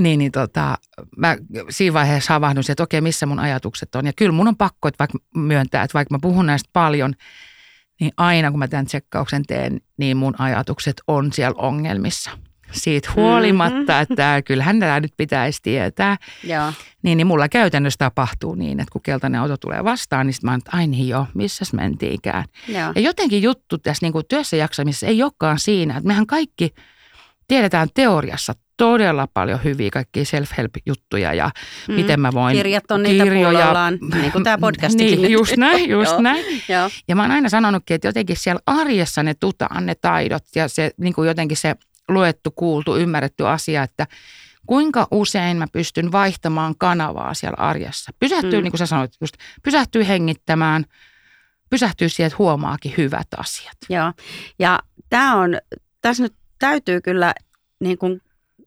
niin, 0.00 0.18
niin 0.18 0.32
tota, 0.32 0.78
mä 1.16 1.36
siinä 1.70 1.94
vaiheessa 1.94 2.32
havahdun 2.32 2.64
että 2.68 2.82
okei, 2.82 3.00
missä 3.00 3.26
mun 3.26 3.38
ajatukset 3.38 3.94
on. 3.94 4.06
Ja 4.06 4.12
kyllä 4.12 4.32
mun 4.32 4.48
on 4.48 4.56
pakko 4.56 4.88
että 4.88 4.98
vaikka 4.98 5.18
myöntää, 5.34 5.82
että 5.82 5.94
vaikka 5.94 6.14
mä 6.14 6.18
puhun 6.22 6.46
näistä 6.46 6.70
paljon, 6.72 7.14
niin 8.00 8.12
aina 8.16 8.50
kun 8.50 8.58
mä 8.58 8.68
tämän 8.68 8.86
tsekkauksen 8.86 9.42
teen, 9.46 9.80
niin 9.96 10.16
mun 10.16 10.40
ajatukset 10.40 11.02
on 11.06 11.32
siellä 11.32 11.56
ongelmissa 11.58 12.30
siitä 12.72 13.10
huolimatta, 13.16 13.92
mm-hmm. 13.92 14.02
että 14.10 14.42
kyllähän 14.44 14.80
tämä 14.80 15.00
nyt 15.00 15.12
pitäisi 15.16 15.62
tietää. 15.62 16.16
Joo. 16.44 16.72
Niin, 17.02 17.16
niin 17.16 17.26
mulla 17.26 17.48
käytännössä 17.48 17.98
tapahtuu 17.98 18.54
niin, 18.54 18.80
että 18.80 18.92
kun 18.92 19.02
keltainen 19.02 19.40
auto 19.40 19.56
tulee 19.56 19.84
vastaan, 19.84 20.26
niin 20.26 20.34
sitten 20.34 20.50
mä 20.50 20.54
että 20.54 20.70
ai 20.76 20.86
niin 20.86 21.08
joo, 21.08 21.26
missäs 21.34 21.72
mentiinkään. 21.72 22.44
Joo. 22.68 22.92
Ja 22.94 23.00
jotenkin 23.00 23.42
juttu 23.42 23.78
tässä 23.78 24.06
niin 24.06 24.12
kuin 24.12 24.24
työssä 24.28 24.56
jaksamisessa 24.56 25.06
ei 25.06 25.22
olekaan 25.22 25.58
siinä, 25.58 25.96
että 25.96 26.06
mehän 26.06 26.26
kaikki 26.26 26.74
tiedetään 27.48 27.88
teoriassa 27.94 28.54
todella 28.78 29.28
paljon 29.34 29.60
hyviä 29.64 29.90
kaikkia 29.92 30.24
self-help-juttuja 30.24 31.34
ja 31.34 31.50
mm. 31.88 31.94
miten 31.94 32.20
mä 32.20 32.32
voin... 32.32 32.56
Kirjat 32.56 32.90
on 32.90 33.02
niitä 33.02 33.24
kirjoja, 33.24 33.74
niin 34.14 34.32
kuin 34.32 34.44
tämä 34.44 34.58
podcastikin. 34.66 35.22
Niin, 35.22 35.32
just 35.32 35.56
näin, 35.56 35.90
just 35.98 36.18
näin. 36.18 36.44
Ja 37.08 37.16
mä 37.16 37.22
oon 37.22 37.30
aina 37.30 37.48
sanonutkin, 37.48 37.94
että 37.94 38.08
jotenkin 38.08 38.36
siellä 38.36 38.60
arjessa 38.66 39.22
ne 39.22 39.34
tutaan 39.34 39.86
ne 39.86 39.94
taidot 39.94 40.44
ja 40.54 40.68
se 40.68 40.90
niin 40.96 41.14
kuin 41.14 41.28
jotenkin 41.28 41.56
se 41.56 41.74
luettu, 42.08 42.50
kuultu, 42.50 42.96
ymmärretty 42.96 43.46
asia, 43.46 43.82
että 43.82 44.06
kuinka 44.66 45.08
usein 45.10 45.56
mä 45.56 45.66
pystyn 45.72 46.12
vaihtamaan 46.12 46.74
kanavaa 46.78 47.34
siellä 47.34 47.56
arjessa. 47.58 48.12
Pysähtyy, 48.20 48.60
mm. 48.60 48.62
niin 48.62 48.72
kuin 48.72 48.78
sä 48.78 48.86
sanoit, 48.86 49.12
just 49.20 49.36
pysähtyy 49.62 50.08
hengittämään, 50.08 50.84
pysähtyy 51.70 52.08
siihen, 52.08 52.26
että 52.26 52.38
huomaakin 52.38 52.94
hyvät 52.98 53.28
asiat. 53.36 53.76
Joo, 53.88 54.12
ja 54.58 54.80
tämä 55.10 55.36
on, 55.36 55.58
tässä 56.00 56.22
nyt 56.22 56.34
täytyy 56.58 57.00
kyllä 57.00 57.34
niin 57.80 57.98
kuin 57.98 58.22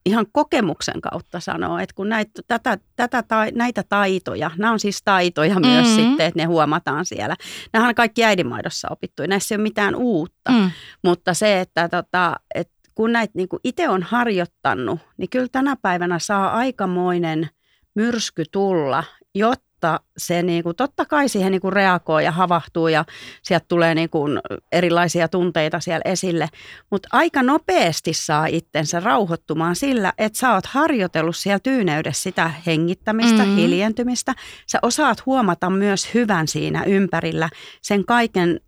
ihan 0.05 0.25
kokemuksen 0.31 1.01
kautta 1.01 1.39
sanoa, 1.39 1.81
että 1.81 1.95
kun 1.95 2.09
näitä, 2.09 2.41
tätä, 2.47 2.77
tätä, 2.95 3.23
näitä 3.55 3.83
taitoja, 3.89 4.51
nämä 4.57 4.73
on 4.73 4.79
siis 4.79 5.01
taitoja 5.03 5.55
mm-hmm. 5.55 5.71
myös 5.71 5.95
sitten, 5.95 6.25
että 6.25 6.39
ne 6.39 6.43
huomataan 6.43 7.05
siellä. 7.05 7.35
Nämä 7.73 7.87
on 7.87 7.95
kaikki 7.95 8.25
äidinmaidossa 8.25 8.87
opittu, 8.91 9.23
näissä 9.27 9.55
ei 9.55 9.57
ole 9.57 9.63
mitään 9.63 9.95
uutta, 9.95 10.51
mm. 10.51 10.71
mutta 11.03 11.33
se, 11.33 11.59
että, 11.59 11.89
tota, 11.89 12.35
että 12.55 12.80
kun 13.01 13.11
näitä 13.11 13.31
niin 13.35 13.47
itse 13.63 13.89
on 13.89 14.03
harjoittanut, 14.03 14.99
niin 15.17 15.29
kyllä 15.29 15.47
tänä 15.51 15.75
päivänä 15.81 16.19
saa 16.19 16.51
aikamoinen 16.51 17.49
myrsky 17.95 18.43
tulla, 18.51 19.03
jotta 19.35 19.99
se 20.17 20.43
niin 20.43 20.63
kuin, 20.63 20.75
totta 20.75 21.05
kai 21.05 21.29
siihen 21.29 21.51
niin 21.51 21.61
kuin 21.61 21.73
reagoi 21.73 22.23
ja 22.23 22.31
havahtuu 22.31 22.87
ja 22.87 23.05
sieltä 23.41 23.65
tulee 23.67 23.95
niin 23.95 24.09
kuin 24.09 24.39
erilaisia 24.71 25.27
tunteita 25.27 25.79
siellä 25.79 26.01
esille. 26.05 26.49
Mutta 26.89 27.09
aika 27.11 27.43
nopeasti 27.43 28.13
saa 28.13 28.45
itsensä 28.45 28.99
rauhoittumaan 28.99 29.75
sillä, 29.75 30.13
että 30.17 30.39
sä 30.39 30.53
oot 30.53 30.65
harjoitellut 30.65 31.35
siellä 31.35 31.59
tyyneydessä 31.59 32.23
sitä 32.23 32.53
hengittämistä, 32.65 33.43
mm-hmm. 33.43 33.55
hiljentymistä. 33.55 34.35
Sä 34.67 34.79
osaat 34.81 35.25
huomata 35.25 35.69
myös 35.69 36.13
hyvän 36.13 36.47
siinä 36.47 36.83
ympärillä, 36.83 37.49
sen 37.81 38.05
kaiken 38.05 38.59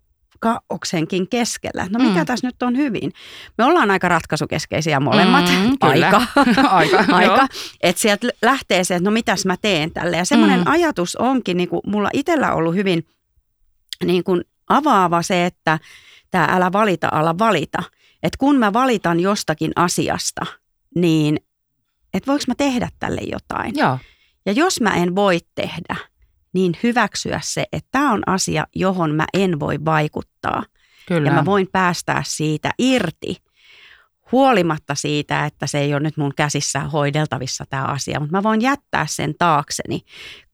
kaauksenkin 0.43 1.29
keskellä. 1.29 1.87
No 1.89 1.99
mikä 1.99 2.19
mm. 2.19 2.25
tässä 2.25 2.47
nyt 2.47 2.63
on 2.63 2.77
hyvin? 2.77 3.13
Me 3.57 3.63
ollaan 3.63 3.91
aika 3.91 4.09
ratkaisukeskeisiä 4.09 4.99
molemmat. 4.99 5.45
Mm, 5.45 5.77
aika. 5.81 6.21
aika. 6.69 7.05
aika. 7.15 7.47
Että 7.81 8.01
sieltä 8.01 8.27
lähtee 8.41 8.83
se, 8.83 8.95
että 8.95 9.09
no 9.09 9.13
mitäs 9.13 9.45
mä 9.45 9.55
teen 9.61 9.91
tälle. 9.91 10.17
Ja 10.17 10.25
semmoinen 10.25 10.59
mm. 10.59 10.71
ajatus 10.71 11.15
onkin 11.15 11.57
niin 11.57 11.69
kuin 11.69 11.81
mulla 11.85 12.09
itsellä 12.13 12.53
ollut 12.53 12.75
hyvin 12.75 13.07
niin 14.05 14.23
kuin 14.23 14.43
avaava 14.69 15.21
se, 15.21 15.45
että 15.45 15.79
tämä 16.31 16.47
älä 16.51 16.71
valita, 16.71 17.09
ala 17.11 17.37
valita. 17.39 17.83
Että 18.23 18.37
kun 18.37 18.55
mä 18.55 18.73
valitan 18.73 19.19
jostakin 19.19 19.71
asiasta, 19.75 20.45
niin 20.95 21.39
että 22.13 22.31
voiko 22.31 22.43
mä 22.47 22.55
tehdä 22.55 22.89
tälle 22.99 23.21
jotain. 23.21 23.73
Joo. 23.75 23.99
Ja 24.45 24.51
jos 24.51 24.81
mä 24.81 24.89
en 24.89 25.15
voi 25.15 25.39
tehdä, 25.55 25.95
niin 26.53 26.77
hyväksyä 26.83 27.39
se, 27.43 27.65
että 27.71 27.87
tämä 27.91 28.11
on 28.11 28.23
asia, 28.25 28.67
johon 28.75 29.15
mä 29.15 29.25
en 29.33 29.59
voi 29.59 29.85
vaikuttaa. 29.85 30.63
Kyllä. 31.07 31.29
Ja 31.29 31.35
mä 31.35 31.45
voin 31.45 31.67
päästää 31.71 32.23
siitä 32.25 32.71
irti 32.77 33.37
huolimatta 34.31 34.95
siitä, 34.95 35.45
että 35.45 35.67
se 35.67 35.79
ei 35.79 35.93
ole 35.93 35.99
nyt 35.99 36.17
mun 36.17 36.33
käsissä 36.35 36.79
hoideltavissa 36.79 37.65
tämä 37.69 37.83
asia, 37.83 38.19
mutta 38.19 38.37
mä 38.37 38.43
voin 38.43 38.61
jättää 38.61 39.05
sen 39.09 39.35
taakseni 39.37 40.01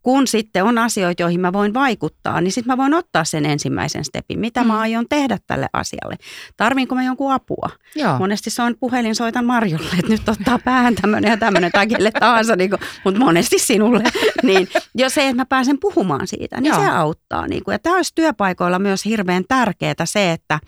kun 0.04 0.28
sitten 0.28 0.64
on 0.64 0.78
asioita, 0.78 1.24
joihin 1.24 1.40
mä 1.40 1.54
voin 1.54 1.74
vaikuttaa, 1.74 2.42
niin 2.42 2.52
sitten 2.52 2.72
mä 2.72 2.78
voin 2.78 2.94
ottaa 2.94 3.24
sen 3.24 3.46
ensimmäisen 3.46 4.06
stepin, 4.06 4.40
mitä 4.40 4.64
mä 4.64 4.74
mm. 4.74 4.80
aion 4.80 5.06
tehdä 5.10 5.38
tälle 5.48 5.68
asialle. 5.74 6.16
Tarviinko 6.58 6.96
mä 6.96 7.04
jonkun 7.04 7.34
apua? 7.34 7.70
Joo. 7.96 8.20
Monesti 8.20 8.50
se 8.50 8.62
on 8.62 8.76
puhelin, 8.80 9.16
soitan 9.16 9.46
Marjolle, 9.46 9.90
että 10.00 10.12
nyt 10.12 10.30
ottaa 10.30 10.60
päähän 10.60 10.96
tämmöinen 10.96 11.30
ja 11.32 11.38
tämmöinen 11.38 11.72
tai 11.72 11.88
kelle 11.88 12.12
tahansa, 12.12 12.56
niin 12.56 12.70
kuin, 12.70 12.80
mutta 13.06 13.20
monesti 13.20 13.60
sinulle. 13.60 14.04
niin, 14.44 14.68
jo 14.96 15.10
se, 15.10 15.24
että 15.28 15.36
mä 15.36 15.46
pääsen 15.46 15.80
puhumaan 15.80 16.28
siitä, 16.28 16.62
niin 16.62 16.74
Joo. 16.74 16.80
se 16.80 16.90
auttaa. 16.90 17.48
Niin 17.48 17.64
kuin. 17.64 17.74
Ja 17.74 17.80
tämä 17.80 17.96
olisi 17.96 18.16
työpaikoilla 18.16 18.80
myös 18.80 19.06
hirveän 19.06 19.44
tärkeää 19.48 19.94
se, 20.04 20.32
että, 20.32 20.60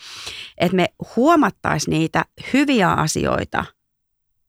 että 0.58 0.76
me 0.76 0.88
huomattaisiin 1.16 1.94
niitä 1.94 2.26
hyviä 2.54 2.92
asioita 2.92 3.66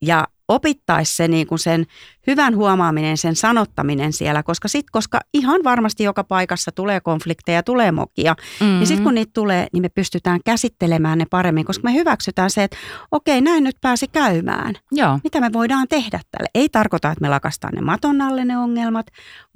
ja 0.02 0.28
opittaisi 0.54 1.16
se 1.16 1.28
niin 1.28 1.46
kuin 1.46 1.58
sen 1.58 1.86
hyvän 2.26 2.56
huomaaminen, 2.56 3.16
sen 3.16 3.36
sanottaminen 3.36 4.12
siellä, 4.12 4.42
koska 4.42 4.68
sit, 4.68 4.86
koska 4.90 5.20
ihan 5.34 5.60
varmasti 5.64 6.04
joka 6.04 6.24
paikassa 6.24 6.72
tulee 6.72 7.00
konflikteja, 7.00 7.62
tulee 7.62 7.92
mokia, 7.92 8.34
mm-hmm. 8.60 8.76
niin 8.76 8.86
sitten 8.86 9.04
kun 9.04 9.14
niitä 9.14 9.30
tulee, 9.34 9.66
niin 9.72 9.82
me 9.82 9.88
pystytään 9.88 10.40
käsittelemään 10.44 11.18
ne 11.18 11.26
paremmin, 11.30 11.64
koska 11.64 11.84
me 11.84 11.94
hyväksytään 11.94 12.50
se, 12.50 12.64
että 12.64 12.76
okei, 13.10 13.40
näin 13.40 13.64
nyt 13.64 13.76
pääsi 13.80 14.08
käymään. 14.08 14.74
Joo. 14.92 15.18
Mitä 15.24 15.40
me 15.40 15.52
voidaan 15.52 15.88
tehdä 15.88 16.20
tälle? 16.30 16.48
Ei 16.54 16.68
tarkoita, 16.68 17.10
että 17.10 17.22
me 17.22 17.28
lakastaan 17.28 17.74
ne 17.74 17.80
maton 17.80 18.20
alle 18.20 18.44
ne 18.44 18.58
ongelmat, 18.58 19.06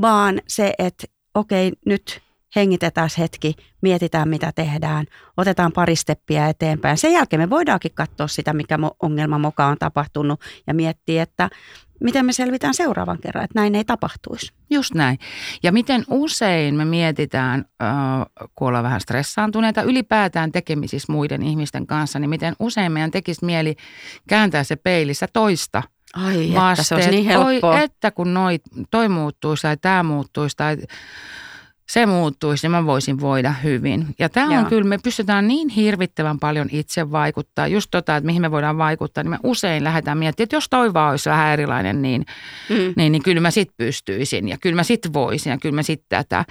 vaan 0.00 0.41
se, 0.49 0.75
että 0.79 1.07
okei, 1.35 1.73
nyt 1.87 2.25
hengitetään 2.57 3.09
hetki, 3.19 3.55
mietitään 3.81 4.29
mitä 4.29 4.53
tehdään, 4.55 5.07
otetaan 5.37 5.73
pari 5.73 5.97
steppiä 5.97 6.49
eteenpäin. 6.49 6.99
Sen 6.99 7.13
jälkeen 7.13 7.41
me 7.41 7.50
voidaankin 7.50 7.95
katsoa 7.95 8.28
sitä, 8.28 8.52
mikä 8.52 8.78
ongelma 9.02 9.39
moka 9.39 9.67
on 9.67 9.76
tapahtunut 9.78 10.41
ja 10.67 10.75
miettiä, 10.75 11.23
että 11.23 11.50
miten 12.00 12.26
me 12.26 12.33
selvitään 12.33 12.75
seuraavan 12.75 13.19
kerran, 13.19 13.45
että 13.45 13.61
näin 13.61 13.75
ei 13.75 13.85
tapahtuisi. 13.85 14.52
Just 14.71 14.95
näin. 14.95 15.19
Ja 15.63 15.73
miten 15.73 16.04
usein 16.11 16.75
me 16.75 16.85
mietitään, 16.85 17.65
kun 18.54 18.69
ollaan 18.69 18.85
vähän 18.85 19.00
stressaantuneita, 19.00 19.83
ylipäätään 19.83 20.52
tekemisissä 20.52 21.13
muiden 21.13 21.43
ihmisten 21.43 21.87
kanssa, 21.87 22.19
niin 22.19 22.30
miten 22.30 22.54
usein 22.59 22.93
meidän 22.93 23.11
tekisi 23.11 23.45
mieli 23.45 23.76
kääntää 24.28 24.65
se 24.65 24.76
peilissä 24.76 25.28
toista 25.33 25.83
Ai, 26.15 26.49
että 26.49 26.83
se 26.83 26.95
olisi 26.95 27.11
niin 27.11 27.25
helppoa. 27.25 27.75
Oi, 27.75 27.85
että 27.85 28.11
kun 28.11 28.35
noi, 28.35 28.59
toi 28.91 29.09
muuttuisi 29.09 29.63
tai 29.63 29.76
tämä 29.76 30.02
muuttuisi 30.02 30.57
tai 30.57 30.76
se 31.89 32.07
muuttuisi, 32.07 32.65
niin 32.65 32.71
mä 32.71 32.87
voisin 32.87 33.21
voida 33.21 33.53
hyvin. 33.53 34.07
Ja 34.19 34.29
tämä 34.29 34.59
on 34.59 34.67
kyllä, 34.67 34.85
me 34.85 34.99
pystytään 34.99 35.49
niin 35.49 35.69
hirvittävän 35.69 36.39
paljon 36.39 36.69
itse 36.73 37.11
vaikuttaa. 37.11 37.67
Just 37.67 37.89
tota, 37.91 38.17
että 38.17 38.27
mihin 38.27 38.43
me 38.43 38.51
voidaan 38.51 38.79
vaikuttaa, 38.79 39.25
niin 39.25 39.31
me 39.31 39.39
usein 39.43 39.85
lähdetään 39.85 40.19
miettimään, 40.19 40.45
että 40.45 40.57
jos 40.57 40.69
toi 40.69 40.95
vaan 40.95 41.11
olisi 41.11 41.31
vähän 41.31 41.53
erilainen, 41.53 42.03
niin, 42.03 42.27
mm. 42.69 42.93
niin, 42.97 43.13
niin 43.13 43.23
kyllä 43.23 43.41
mä 43.41 43.51
sit 43.51 43.71
pystyisin 43.77 44.49
ja 44.49 44.57
kyllä 44.61 44.77
mä 44.77 44.83
sit 44.83 45.13
voisin 45.13 45.51
ja 45.51 45.59
kyllä 45.59 45.75
mä 45.75 45.83
sit 45.83 46.03
tätä. 46.09 46.45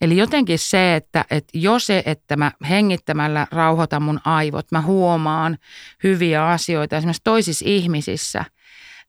Eli 0.00 0.16
jotenkin 0.16 0.58
se, 0.58 0.96
että, 0.96 1.24
että 1.30 1.58
jo 1.58 1.78
se, 1.78 2.02
että 2.06 2.36
mä 2.36 2.52
hengittämällä 2.68 3.46
rauhoitan 3.50 4.02
mun 4.02 4.20
aivot, 4.24 4.66
mä 4.72 4.80
huomaan 4.80 5.58
hyviä 6.04 6.48
asioita 6.48 6.96
esimerkiksi 6.96 7.22
toisissa 7.24 7.64
ihmisissä– 7.68 8.44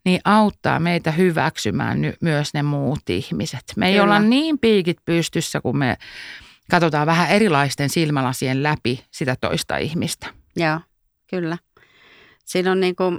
niin 0.06 0.22
auttaa 0.26 0.80
meitä 0.80 1.12
hyväksymään 1.12 2.02
ny- 2.02 2.13
myös 2.22 2.54
ne 2.54 2.63
muut 2.63 3.10
ihmiset. 3.10 3.63
Me 3.76 3.88
ei 3.88 3.94
Kyllä. 3.94 4.04
olla 4.04 4.20
niin 4.20 4.60
piikit 4.60 4.98
pystyssä, 5.06 5.62
kun 5.62 5.78
me 5.78 5.98
katsotaan 6.72 7.08
vähän 7.08 7.30
erilaisten 7.30 7.89
silmälasien 7.89 8.63
läpi 8.63 9.06
sitä 9.12 9.36
toista 9.42 9.78
ihmistä. 9.78 10.28
Joo, 10.56 10.80
kyllä. 11.30 11.58
Siinä 12.46 12.72
on 12.72 12.80
niin 12.80 12.96
kuin, 12.96 13.13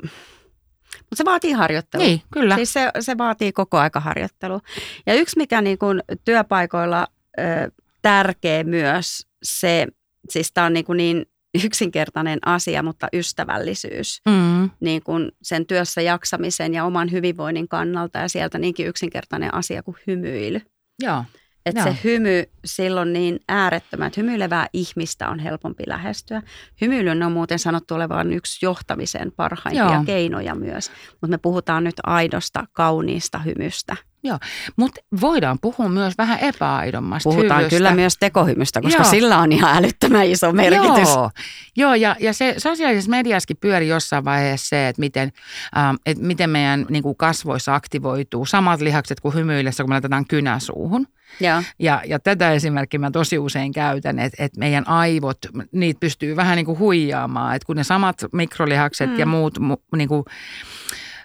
mutta 1.01 1.17
se 1.17 1.25
vaatii 1.25 1.53
harjoittelua. 1.53 2.07
Niin, 2.07 2.23
kyllä. 2.31 2.55
Siis 2.55 2.73
se, 2.73 2.91
se 3.01 3.19
vaatii 3.19 3.53
koko 3.53 3.79
aika 3.79 4.01
harjoittelua. 4.01 4.61
Ja 5.07 5.15
yksi, 5.15 5.37
mikä 5.37 5.61
niin 5.61 5.79
kuin 5.79 6.03
työpaikoilla 6.25 7.07
ö, 7.39 7.71
tärkeä 8.03 8.65
myös, 8.65 9.27
se, 9.43 9.87
siis 10.29 10.53
tämä 10.53 10.67
on 10.67 10.73
niin, 10.73 10.85
kuin 10.85 10.97
niin 10.97 11.27
yksinkertainen 11.65 12.39
asia, 12.47 12.83
mutta 12.83 13.09
ystävällisyys 13.13 14.21
mm. 14.29 14.71
niin 14.81 15.03
kuin 15.03 15.33
sen 15.43 15.67
työssä 15.67 16.03
jaksamisen 16.03 16.75
ja 16.75 16.85
oman 16.85 17.11
hyvinvoinnin 17.11 17.69
kannalta 17.69 18.19
ja 18.19 18.29
sieltä 18.29 18.59
niinkin 18.59 18.87
yksinkertainen 18.87 19.55
asia 19.55 19.83
kuin 19.83 19.97
hymyily. 20.07 20.61
Joo. 21.03 21.25
Että 21.67 21.83
se 21.83 21.97
hymy 22.05 22.45
silloin 22.65 23.13
niin 23.13 23.41
äärettömän, 23.49 24.07
että 24.07 24.21
hymyilevää 24.21 24.67
ihmistä 24.73 25.29
on 25.29 25.39
helpompi 25.39 25.85
lähestyä. 25.87 26.43
Hymyilyn 26.81 27.23
on 27.23 27.33
muuten 27.33 27.59
sanottu 27.59 27.95
olevan 27.95 28.33
yksi 28.33 28.67
johtamisen 28.67 29.33
parhaimpia 29.37 29.95
Joo. 29.95 30.05
keinoja 30.05 30.55
myös, 30.55 30.91
mutta 31.11 31.27
me 31.27 31.39
puhutaan 31.39 31.85
nyt 31.85 31.95
aidosta, 32.03 32.67
kauniista 32.73 33.39
hymystä. 33.39 33.97
Joo, 34.25 34.39
mutta 34.77 35.01
voidaan 35.21 35.59
puhua 35.61 35.89
myös 35.89 36.15
vähän 36.19 36.39
epäaidommasta 36.41 37.31
Puhutaan 37.31 37.61
hyvystä. 37.61 37.77
kyllä 37.77 37.95
myös 37.95 38.17
tekohymystä, 38.21 38.81
koska 38.81 39.03
Joo. 39.03 39.11
sillä 39.11 39.39
on 39.39 39.53
ihan 39.53 39.77
älyttömän 39.77 40.27
iso 40.27 40.53
merkitys. 40.53 41.09
Joo, 41.09 41.31
Joo 41.77 41.95
ja, 41.95 42.17
ja 42.21 42.33
se 42.33 42.55
sosiaalisessa 42.59 43.11
mediassakin 43.11 43.57
pyöri 43.57 43.89
jossain 43.89 44.25
vaiheessa 44.25 44.69
se, 44.69 44.89
että 44.89 45.01
miten, 45.01 45.33
ähm, 45.77 45.95
että 46.07 46.25
miten 46.25 46.51
meidän 46.51 46.87
niin 46.89 47.03
kuin 47.03 47.17
kasvoissa 47.17 47.75
aktivoituu 47.75 48.47
samat 48.47 48.81
lihakset 48.81 49.21
kuin 49.21 49.35
hymyillessä, 49.35 49.83
kun 49.83 49.91
me 49.91 49.95
laitetaan 49.95 50.27
kynä 50.27 50.59
suuhun. 50.59 51.07
Ja. 51.41 51.63
Ja, 51.79 52.03
ja 52.07 52.19
tätä 52.19 52.53
esimerkkiä 52.53 53.01
mä 53.01 53.11
tosi 53.11 53.39
usein 53.39 53.73
käytän, 53.73 54.19
että, 54.19 54.45
että 54.45 54.59
meidän 54.59 54.89
aivot, 54.89 55.39
niitä 55.73 56.01
pystyy 56.01 56.37
vähän 56.37 56.57
niin 56.57 56.67
kuin 56.67 56.79
huijaamaan, 56.79 57.57
että 57.57 57.67
kun 57.67 57.77
ne 57.77 57.85
samat 57.85 58.25
mikrolihakset 58.33 59.11
mm. 59.11 59.19
ja 59.19 59.27
muut 59.27 59.59
niin 59.97 60.09
kuin, 60.09 60.25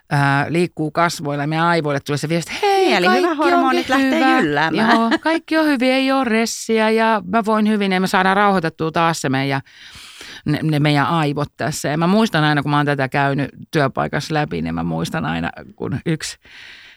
ää, 0.09 0.45
liikkuu 0.49 0.91
kasvoilla 0.91 1.43
ja 1.43 1.47
meidän 1.47 1.65
aivoille 1.65 1.99
tulee 1.99 2.17
se 2.17 2.29
viesti, 2.29 2.51
että 2.53 2.67
hei, 2.67 2.85
niin, 2.85 2.97
eli 2.97 3.07
hyvä 3.07 3.35
hormonit 3.35 3.89
lähtee 3.89 4.15
hyvä. 4.15 4.39
jylläämään. 4.39 4.97
Joo, 4.97 5.09
kaikki 5.19 5.57
on 5.57 5.65
hyvin, 5.65 5.91
ei 5.91 6.11
ole 6.11 6.23
ressiä 6.23 6.89
ja 6.89 7.21
mä 7.25 7.45
voin 7.45 7.67
hyvin 7.67 7.91
ja 7.91 7.99
me 7.99 8.07
saadaan 8.07 8.37
rauhoitettua 8.37 8.91
taas 8.91 9.21
se 9.21 9.29
meidän, 9.29 9.61
ne, 10.45 10.59
ne 10.63 10.79
meidän 10.79 11.05
aivot 11.05 11.49
tässä. 11.57 11.87
Ja 11.87 11.97
mä 11.97 12.07
muistan 12.07 12.43
aina, 12.43 12.61
kun 12.61 12.71
mä 12.71 12.77
oon 12.77 12.85
tätä 12.85 13.09
käynyt 13.09 13.49
työpaikassa 13.71 14.33
läpi, 14.33 14.61
niin 14.61 14.75
mä 14.75 14.83
muistan 14.83 15.25
aina, 15.25 15.49
kun 15.75 15.99
yksi 16.05 16.37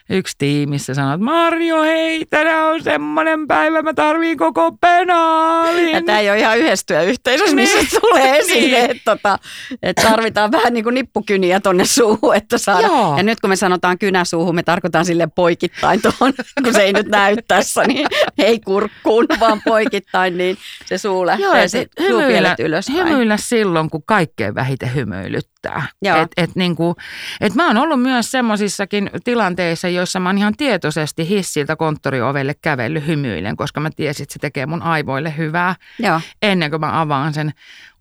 yksi 0.09 0.35
tiimissä 0.37 0.93
sanoi, 0.93 1.13
että 1.13 1.25
Marjo, 1.25 1.81
hei, 1.81 2.25
tänään 2.29 2.73
on 2.73 2.83
semmoinen 2.83 3.47
päivä, 3.47 3.81
mä 3.81 3.93
tarviin 3.93 4.37
koko 4.37 4.71
penaalin. 4.71 5.91
Ja 5.91 6.01
tämä 6.01 6.19
ei 6.19 6.29
ole 6.29 6.39
ihan 6.39 6.57
yhdessä 6.57 6.85
työyhteisössä, 6.87 7.55
missä 7.55 7.77
niin. 7.77 8.01
tulee 8.01 8.37
esille, 8.39 8.77
niin. 8.77 8.91
että, 8.91 9.03
tota, 9.05 9.39
että 9.83 10.01
tarvitaan 10.01 10.51
vähän 10.51 10.73
niin 10.73 10.83
kuin 10.83 10.93
nippukyniä 10.93 11.59
tonne 11.59 11.85
suuhun, 11.85 12.35
että 12.35 12.57
saada. 12.57 12.87
Joo. 12.87 13.17
Ja 13.17 13.23
nyt 13.23 13.39
kun 13.39 13.49
me 13.49 13.55
sanotaan 13.55 13.99
kynä 13.99 14.25
suuhun, 14.25 14.55
me 14.55 14.63
tarkoitan 14.63 15.05
sille 15.05 15.27
poikittain 15.35 16.01
tuohon, 16.01 16.33
kun 16.63 16.73
se 16.73 16.81
ei 16.81 16.93
nyt 16.93 17.07
näy 17.07 17.35
tässä, 17.47 17.83
niin 17.83 18.07
ei 18.37 18.59
kurkkuun, 18.59 19.25
vaan 19.39 19.61
poikittain, 19.65 20.37
niin 20.37 20.57
se 20.85 20.97
suu 20.97 21.25
lähtee 21.25 21.47
Joo, 21.47 22.19
hymyillä, 22.21 22.55
ylös. 22.59 22.89
Hymyillä 22.89 23.37
silloin, 23.37 23.89
kun 23.89 24.03
kaikkein 24.05 24.55
vähiten 24.55 24.95
hymyilyttää. 24.95 25.87
Et, 26.23 26.31
et 26.37 26.55
niin 26.55 26.75
kuin, 26.75 26.95
et 27.41 27.55
mä 27.55 27.67
oon 27.67 27.77
ollut 27.77 28.01
myös 28.01 28.31
semmoisissakin 28.31 29.09
tilanteissa, 29.23 29.87
joissa 29.95 30.19
mä 30.19 30.29
oon 30.29 30.37
ihan 30.37 30.53
tietoisesti 30.57 31.29
hissiltä 31.29 31.75
konttoriovelle 31.75 32.53
kävellyt 32.61 33.07
hymyillen, 33.07 33.57
koska 33.57 33.79
mä 33.79 33.89
tiesin, 33.95 34.23
että 34.23 34.33
se 34.33 34.39
tekee 34.39 34.65
mun 34.65 34.81
aivoille 34.81 35.37
hyvää 35.37 35.75
Joo. 35.99 36.21
ennen 36.41 36.69
kuin 36.69 36.79
mä 36.79 37.01
avaan 37.01 37.33
sen 37.33 37.53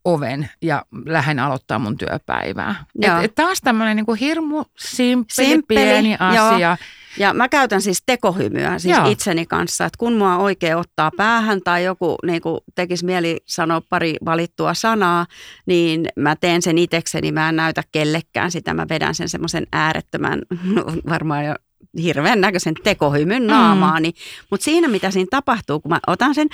oven 0.04 0.50
ja 0.62 0.84
lähden 1.06 1.38
aloittaa 1.38 1.78
mun 1.78 1.98
työpäivää. 1.98 2.84
Et, 3.02 3.24
et 3.24 3.34
taas 3.34 3.60
tämmöinen 3.60 3.96
niin 3.96 4.16
hirmu 4.20 4.64
simppeli, 4.78 5.48
simppeli 5.48 5.80
pieni 5.80 6.16
asia. 6.18 6.68
Joo. 6.68 6.76
Ja 7.18 7.34
mä 7.34 7.48
käytän 7.48 7.82
siis 7.82 8.02
tekohymyä 8.06 8.78
siis 8.78 8.96
Joo. 8.96 9.10
itseni 9.10 9.46
kanssa, 9.46 9.84
että 9.84 9.98
kun 9.98 10.12
mua 10.12 10.36
oikein 10.36 10.76
ottaa 10.76 11.10
päähän 11.16 11.60
tai 11.64 11.84
joku 11.84 12.16
niin 12.26 12.42
tekisi 12.74 13.04
mieli 13.04 13.40
sanoa 13.46 13.80
pari 13.88 14.16
valittua 14.24 14.74
sanaa, 14.74 15.26
niin 15.66 16.08
mä 16.16 16.36
teen 16.36 16.62
sen 16.62 16.78
itsekseni, 16.78 17.32
mä 17.32 17.48
en 17.48 17.56
näytä 17.56 17.82
kellekään 17.92 18.50
sitä, 18.50 18.74
mä 18.74 18.86
vedän 18.88 19.14
sen 19.14 19.28
semmoisen 19.28 19.66
äärettömän, 19.72 20.42
varmaan 21.12 21.44
jo 21.44 21.54
hirveän 22.02 22.40
näköisen 22.40 22.74
tekohymyn 22.84 23.46
naamaani. 23.46 24.08
Mm. 24.10 24.46
Mutta 24.50 24.64
siinä, 24.64 24.88
mitä 24.88 25.10
siinä 25.10 25.28
tapahtuu, 25.30 25.80
kun 25.80 25.88
mä 25.90 25.98
otan 26.06 26.34
sen, 26.34 26.48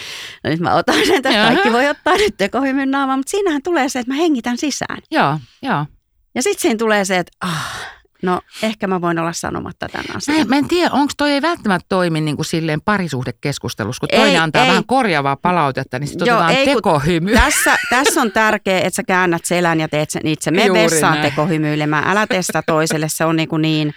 no 0.45 0.51
nyt 0.51 0.61
mä 0.61 0.75
otan 0.75 1.07
sen, 1.07 1.17
että 1.17 1.31
kaikki 1.31 1.73
voi 1.73 1.89
ottaa 1.89 2.15
nyt 2.15 2.35
tekohymyn 2.37 2.91
naamaan, 2.91 3.19
mutta 3.19 3.31
siinähän 3.31 3.63
tulee 3.63 3.89
se, 3.89 3.99
että 3.99 4.13
mä 4.13 4.17
hengitän 4.21 4.59
sisään. 4.59 4.99
Joo, 5.11 5.39
joo. 5.63 5.87
Ja 6.35 6.43
sitten 6.43 6.63
siinä 6.63 6.79
tulee 6.79 7.05
se, 7.05 7.19
että 7.19 7.33
ah, 7.41 7.99
No 8.23 8.41
ehkä 8.63 8.87
mä 8.87 9.01
voin 9.01 9.19
olla 9.19 9.33
sanomatta 9.33 9.89
tämän 9.89 10.17
asian. 10.17 10.39
Mä, 10.39 10.45
mä 10.45 10.57
en 10.57 10.69
tiedä, 10.69 10.91
onko 10.93 11.13
toi 11.17 11.31
ei 11.31 11.43
välttämättä 11.43 11.87
toimi 11.89 12.21
niin 12.21 12.37
kuin 12.37 12.47
silleen 12.47 12.81
parisuhdekeskustelussa, 12.81 14.01
kun 14.01 14.09
toinen 14.09 14.29
ei, 14.29 14.37
antaa 14.37 14.63
ei. 14.63 14.69
vähän 14.69 14.85
korjaavaa 14.87 15.37
palautetta, 15.37 15.99
niin 15.99 16.09
sitten 16.09 16.33
otetaan 16.33 16.55
ei, 16.55 16.67
tekohymy. 16.67 17.33
Tässä, 17.33 17.77
tässä 17.91 18.21
on 18.21 18.33
tärkeää, 18.33 18.81
että 18.81 18.97
sä 18.97 19.03
käännät 19.03 19.45
selän 19.45 19.81
ja 19.81 19.89
teet 19.89 20.11
sen 20.11 20.27
itse. 20.27 20.51
Me 20.51 20.67
Juuri 20.67 20.83
vessaan 20.83 21.13
näin. 21.15 21.31
tekohymyilemään. 21.31 22.09
Älä 22.09 22.27
testa 22.27 22.63
toiselle, 22.63 23.09
se 23.09 23.25
on 23.25 23.37
niin, 23.37 23.49
kuin 23.49 23.63
niin 23.63 23.95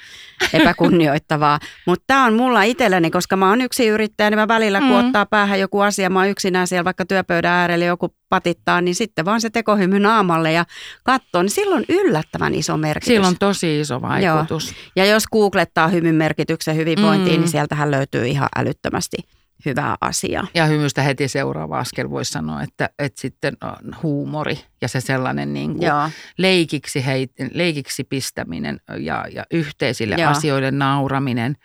epäkunnioittavaa. 0.54 1.60
Mutta 1.88 2.04
tämä 2.08 2.26
on 2.26 2.34
mulla 2.34 2.64
itselleni, 2.64 3.12
koska 3.12 3.36
mä 3.36 3.50
oon 3.50 3.62
yksi 3.62 3.88
yrittäjä, 3.88 4.30
niin 4.30 4.40
mä 4.40 4.48
välillä 4.48 4.80
mm. 4.82 4.88
kun 4.88 4.98
ottaa 4.98 5.26
päähän 5.26 5.60
joku 5.60 5.80
asia, 5.80 6.10
mä 6.10 6.20
oon 6.20 6.30
yksinään 6.30 6.68
siellä 6.68 6.86
vaikka 6.86 7.06
työpöydän 7.06 7.52
äärellä 7.52 7.86
joku 7.86 8.16
patittaa, 8.30 8.82
niin 8.82 8.96
sitten 8.96 9.26
vaan 9.26 9.42
se 9.42 9.50
tekohymy 9.50 10.00
naamalle 10.00 10.52
ja 10.52 10.66
katsoo, 11.04 11.42
niin 11.42 11.50
silloin 11.50 11.86
yllättävän 11.90 12.56
iso 12.56 12.78
merkitys. 12.78 13.16
Silloin 13.16 13.36
tosi 13.40 13.80
iso 13.80 14.02
vaikutus. 14.02 14.68
Joo. 14.68 14.76
Ja 14.96 15.06
jos 15.06 15.24
googlettaa 15.32 15.88
hymyn 15.88 16.16
merkityksen 16.16 16.76
hyvinvointiin, 16.76 17.36
mm. 17.36 17.42
niin 17.42 17.52
sieltähän 17.52 17.92
löytyy 17.92 18.28
ihan 18.28 18.50
älyttömästi 18.56 19.18
hyvä 19.66 19.98
asia. 20.02 20.48
Ja 20.54 20.66
hymystä 20.66 21.02
heti 21.02 21.28
seuraava 21.28 21.80
askel 21.80 22.10
voisi 22.10 22.32
sanoa, 22.32 22.62
että, 22.62 22.90
että 23.00 23.22
sitten 23.22 23.58
on 23.64 23.96
huumori 24.04 24.60
ja 24.82 24.88
se 24.88 25.02
sellainen 25.02 25.54
niin 25.54 25.78
kuin 25.78 25.92
leikiksi, 26.38 27.06
heit, 27.06 27.32
leikiksi 27.54 28.04
pistäminen 28.04 28.80
ja, 29.00 29.26
ja 29.32 29.44
yhteisille 29.52 30.16
Joo. 30.16 30.32
asioille 30.32 30.72
nauraminen, 30.72 31.56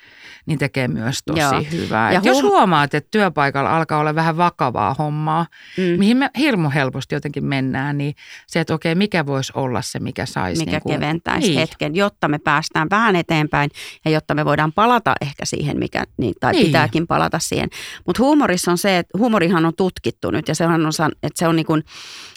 niin 0.46 0.58
tekee 0.58 0.88
myös 0.88 1.18
tosi 1.26 1.40
Joo. 1.40 1.64
hyvää. 1.72 2.12
Ja 2.12 2.20
huum- 2.20 2.28
jos 2.28 2.42
huomaat, 2.42 2.94
että 2.94 3.08
työpaikalla 3.10 3.76
alkaa 3.76 3.98
olla 3.98 4.14
vähän 4.14 4.36
vakavaa 4.36 4.94
hommaa, 4.98 5.46
mm. 5.76 5.82
mihin 5.82 6.16
me 6.16 6.30
hirmu 6.38 6.70
helposti 6.74 7.14
jotenkin 7.14 7.44
mennään, 7.44 7.98
niin 7.98 8.14
se, 8.46 8.60
että 8.60 8.74
okei, 8.74 8.94
mikä 8.94 9.26
voisi 9.26 9.52
olla 9.54 9.82
se, 9.82 9.98
mikä 9.98 10.26
saisi. 10.26 10.60
Mikä 10.60 10.70
niin 10.70 10.82
kuin, 10.82 10.94
keventäisi 10.94 11.48
niin. 11.48 11.58
hetken, 11.58 11.94
jotta 11.94 12.28
me 12.28 12.38
päästään 12.38 12.90
vähän 12.90 13.16
eteenpäin 13.16 13.70
ja 14.04 14.10
jotta 14.10 14.34
me 14.34 14.44
voidaan 14.44 14.72
palata 14.72 15.14
ehkä 15.20 15.44
siihen, 15.44 15.78
mikä, 15.78 16.04
niin, 16.16 16.34
tai 16.40 16.52
niin. 16.52 16.66
pitääkin 16.66 17.06
palata 17.06 17.38
siihen. 17.38 17.68
Mutta 18.06 18.22
huumorissa 18.22 18.70
on 18.70 18.78
se, 18.78 18.98
että 18.98 19.18
huumorihan 19.18 19.66
on 19.66 19.72
tutkittu 19.76 20.30
nyt 20.30 20.48
ja 20.48 20.54
sehän 20.54 20.86
on, 20.86 20.92
että 21.22 21.38
se 21.38 21.48
on 21.48 21.56
niin 21.56 21.66
kuin, 21.66 21.82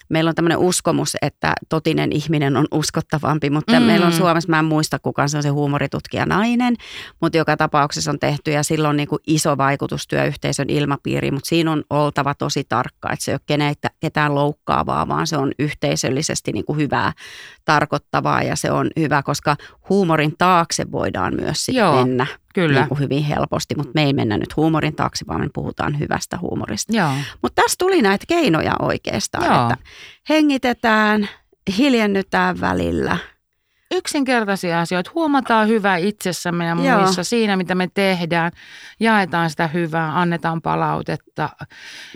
meillä 0.10 0.30
on 0.30 0.36
tämmöinen 0.36 0.58
uskomus, 0.58 1.17
että 1.22 1.54
totinen 1.69 2.12
ihminen 2.12 2.58
on 2.58 2.65
uskottavampi, 2.72 3.50
mutta 3.50 3.80
mm. 3.80 3.86
meillä 3.86 4.06
on 4.06 4.13
Suomessa, 4.13 4.50
mä 4.50 4.60
en 4.60 4.65
muista 4.65 5.00
kuka 5.00 5.28
se 5.28 5.38
on 5.38 5.43
se 5.43 5.50
huumoritutkija 5.50 6.26
nainen, 6.26 6.76
mutta 7.22 7.38
joka 7.38 7.58
tapauksessa 7.58 8.12
on 8.12 8.19
tehty 8.19 8.52
ja 8.52 8.63
silloin 8.63 8.89
on 8.89 8.98
niin 8.98 9.08
kuin 9.08 9.19
iso 9.28 9.58
vaikutus 9.58 10.08
työyhteisön 10.08 10.69
ilmapiiriin, 10.69 11.34
mutta 11.34 11.50
siinä 11.50 11.72
on 11.72 11.84
oltava 11.89 12.34
tosi 12.34 12.63
tarkka, 12.63 13.12
että 13.12 13.26
se 13.26 13.32
ei 13.32 13.34
ole 13.34 13.41
keneitä, 13.45 13.89
ketään 14.00 14.36
loukkaavaa, 14.36 15.08
vaan 15.08 15.28
se 15.28 15.38
on 15.38 15.52
yhteisöllisesti 15.60 16.52
niin 16.52 16.65
kuin 16.65 16.80
hyvää 16.80 17.13
tarkoittavaa 17.65 18.43
ja 18.43 18.56
se 18.56 18.72
on 18.72 18.89
hyvä, 19.00 19.24
koska 19.24 19.56
huumorin 19.89 20.34
taakse 20.38 20.91
voidaan 20.91 21.36
myös 21.36 21.65
sitten 21.65 21.86
mennä 21.86 22.28
Kyllä. 22.53 22.79
Niin 22.79 22.88
kuin 22.89 22.99
hyvin 22.99 23.23
helposti, 23.23 23.75
mutta 23.75 23.91
me 23.95 24.03
ei 24.03 24.13
mennä 24.13 24.38
nyt 24.38 24.55
huumorin 24.57 24.95
taakse, 24.95 25.25
vaan 25.27 25.41
me 25.41 25.49
puhutaan 25.53 25.99
hyvästä 25.99 26.38
huumorista. 26.38 26.93
Mutta 27.41 27.62
tässä 27.62 27.75
tuli 27.79 28.01
näitä 28.01 28.25
keinoja 28.27 28.75
oikeastaan, 28.79 29.45
Joo. 29.45 29.69
että 29.69 29.77
hengitetään, 30.29 31.29
hiljennytään 31.77 32.62
välillä. 32.62 33.17
Yksinkertaisia 33.91 34.79
asioita. 34.81 35.12
Huomataan 35.15 35.67
hyvää 35.67 35.97
itsessämme 35.97 36.65
ja 36.65 36.75
muissa 36.75 37.19
Joo. 37.19 37.23
siinä, 37.23 37.57
mitä 37.57 37.75
me 37.75 37.89
tehdään. 37.93 38.51
Jaetaan 38.99 39.49
sitä 39.49 39.67
hyvää, 39.67 40.19
annetaan 40.19 40.62
palautetta 40.62 41.49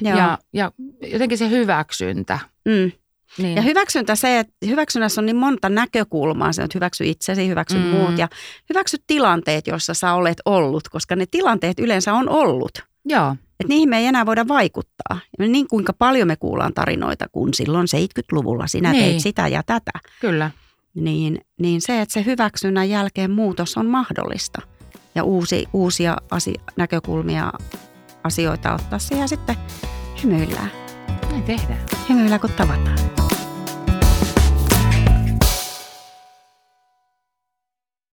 ja, 0.01 0.37
ja 0.53 0.71
jotenkin 1.11 1.37
se 1.37 1.49
hyväksyntä. 1.49 2.39
Mm. 2.65 2.91
Niin. 3.37 3.55
Ja 3.55 3.61
hyväksyntä 3.61 4.15
se, 4.15 4.39
että 4.39 4.53
hyväksynnässä 4.65 5.21
on 5.21 5.25
niin 5.25 5.35
monta 5.35 5.69
näkökulmaa. 5.69 6.53
Se, 6.53 6.61
että 6.61 6.77
hyväksy 6.77 7.03
itsesi, 7.05 7.47
hyväksy 7.47 7.77
mm. 7.77 7.83
muut 7.83 8.17
ja 8.17 8.27
hyväksy 8.69 8.97
tilanteet, 9.07 9.67
joissa 9.67 9.93
sä 9.93 10.13
olet 10.13 10.37
ollut, 10.45 10.89
koska 10.89 11.15
ne 11.15 11.25
tilanteet 11.31 11.79
yleensä 11.79 12.13
on 12.13 12.29
ollut. 12.29 12.71
Joo. 13.05 13.35
Et 13.59 13.67
niihin 13.67 13.89
me 13.89 13.97
ei 13.97 14.05
enää 14.05 14.25
voida 14.25 14.47
vaikuttaa. 14.47 15.19
Ja 15.39 15.47
niin 15.47 15.67
kuinka 15.67 15.93
paljon 15.93 16.27
me 16.27 16.35
kuullaan 16.35 16.73
tarinoita, 16.73 17.25
kun 17.31 17.53
silloin 17.53 17.87
70-luvulla 17.95 18.67
sinä 18.67 18.91
niin. 18.91 19.05
teit 19.05 19.19
sitä 19.19 19.47
ja 19.47 19.63
tätä. 19.63 19.91
Kyllä. 20.21 20.51
Niin, 20.95 21.41
niin 21.59 21.81
se, 21.81 22.01
että 22.01 22.13
se 22.13 22.25
hyväksynnän 22.25 22.89
jälkeen 22.89 23.31
muutos 23.31 23.77
on 23.77 23.85
mahdollista. 23.85 24.61
Ja 25.15 25.23
uusi, 25.23 25.65
uusia 25.73 26.17
asia, 26.31 26.61
näkökulmia, 26.75 27.53
asioita 28.23 28.73
ottaa 28.73 28.99
siihen 28.99 29.21
ja 29.21 29.27
sitten 29.27 29.55
hymyillään. 30.23 30.82
Näin 31.33 31.43
tehdään. 31.43 31.79
Hymyillä 32.09 32.39
kun 32.39 32.49
tavataan. 32.49 33.22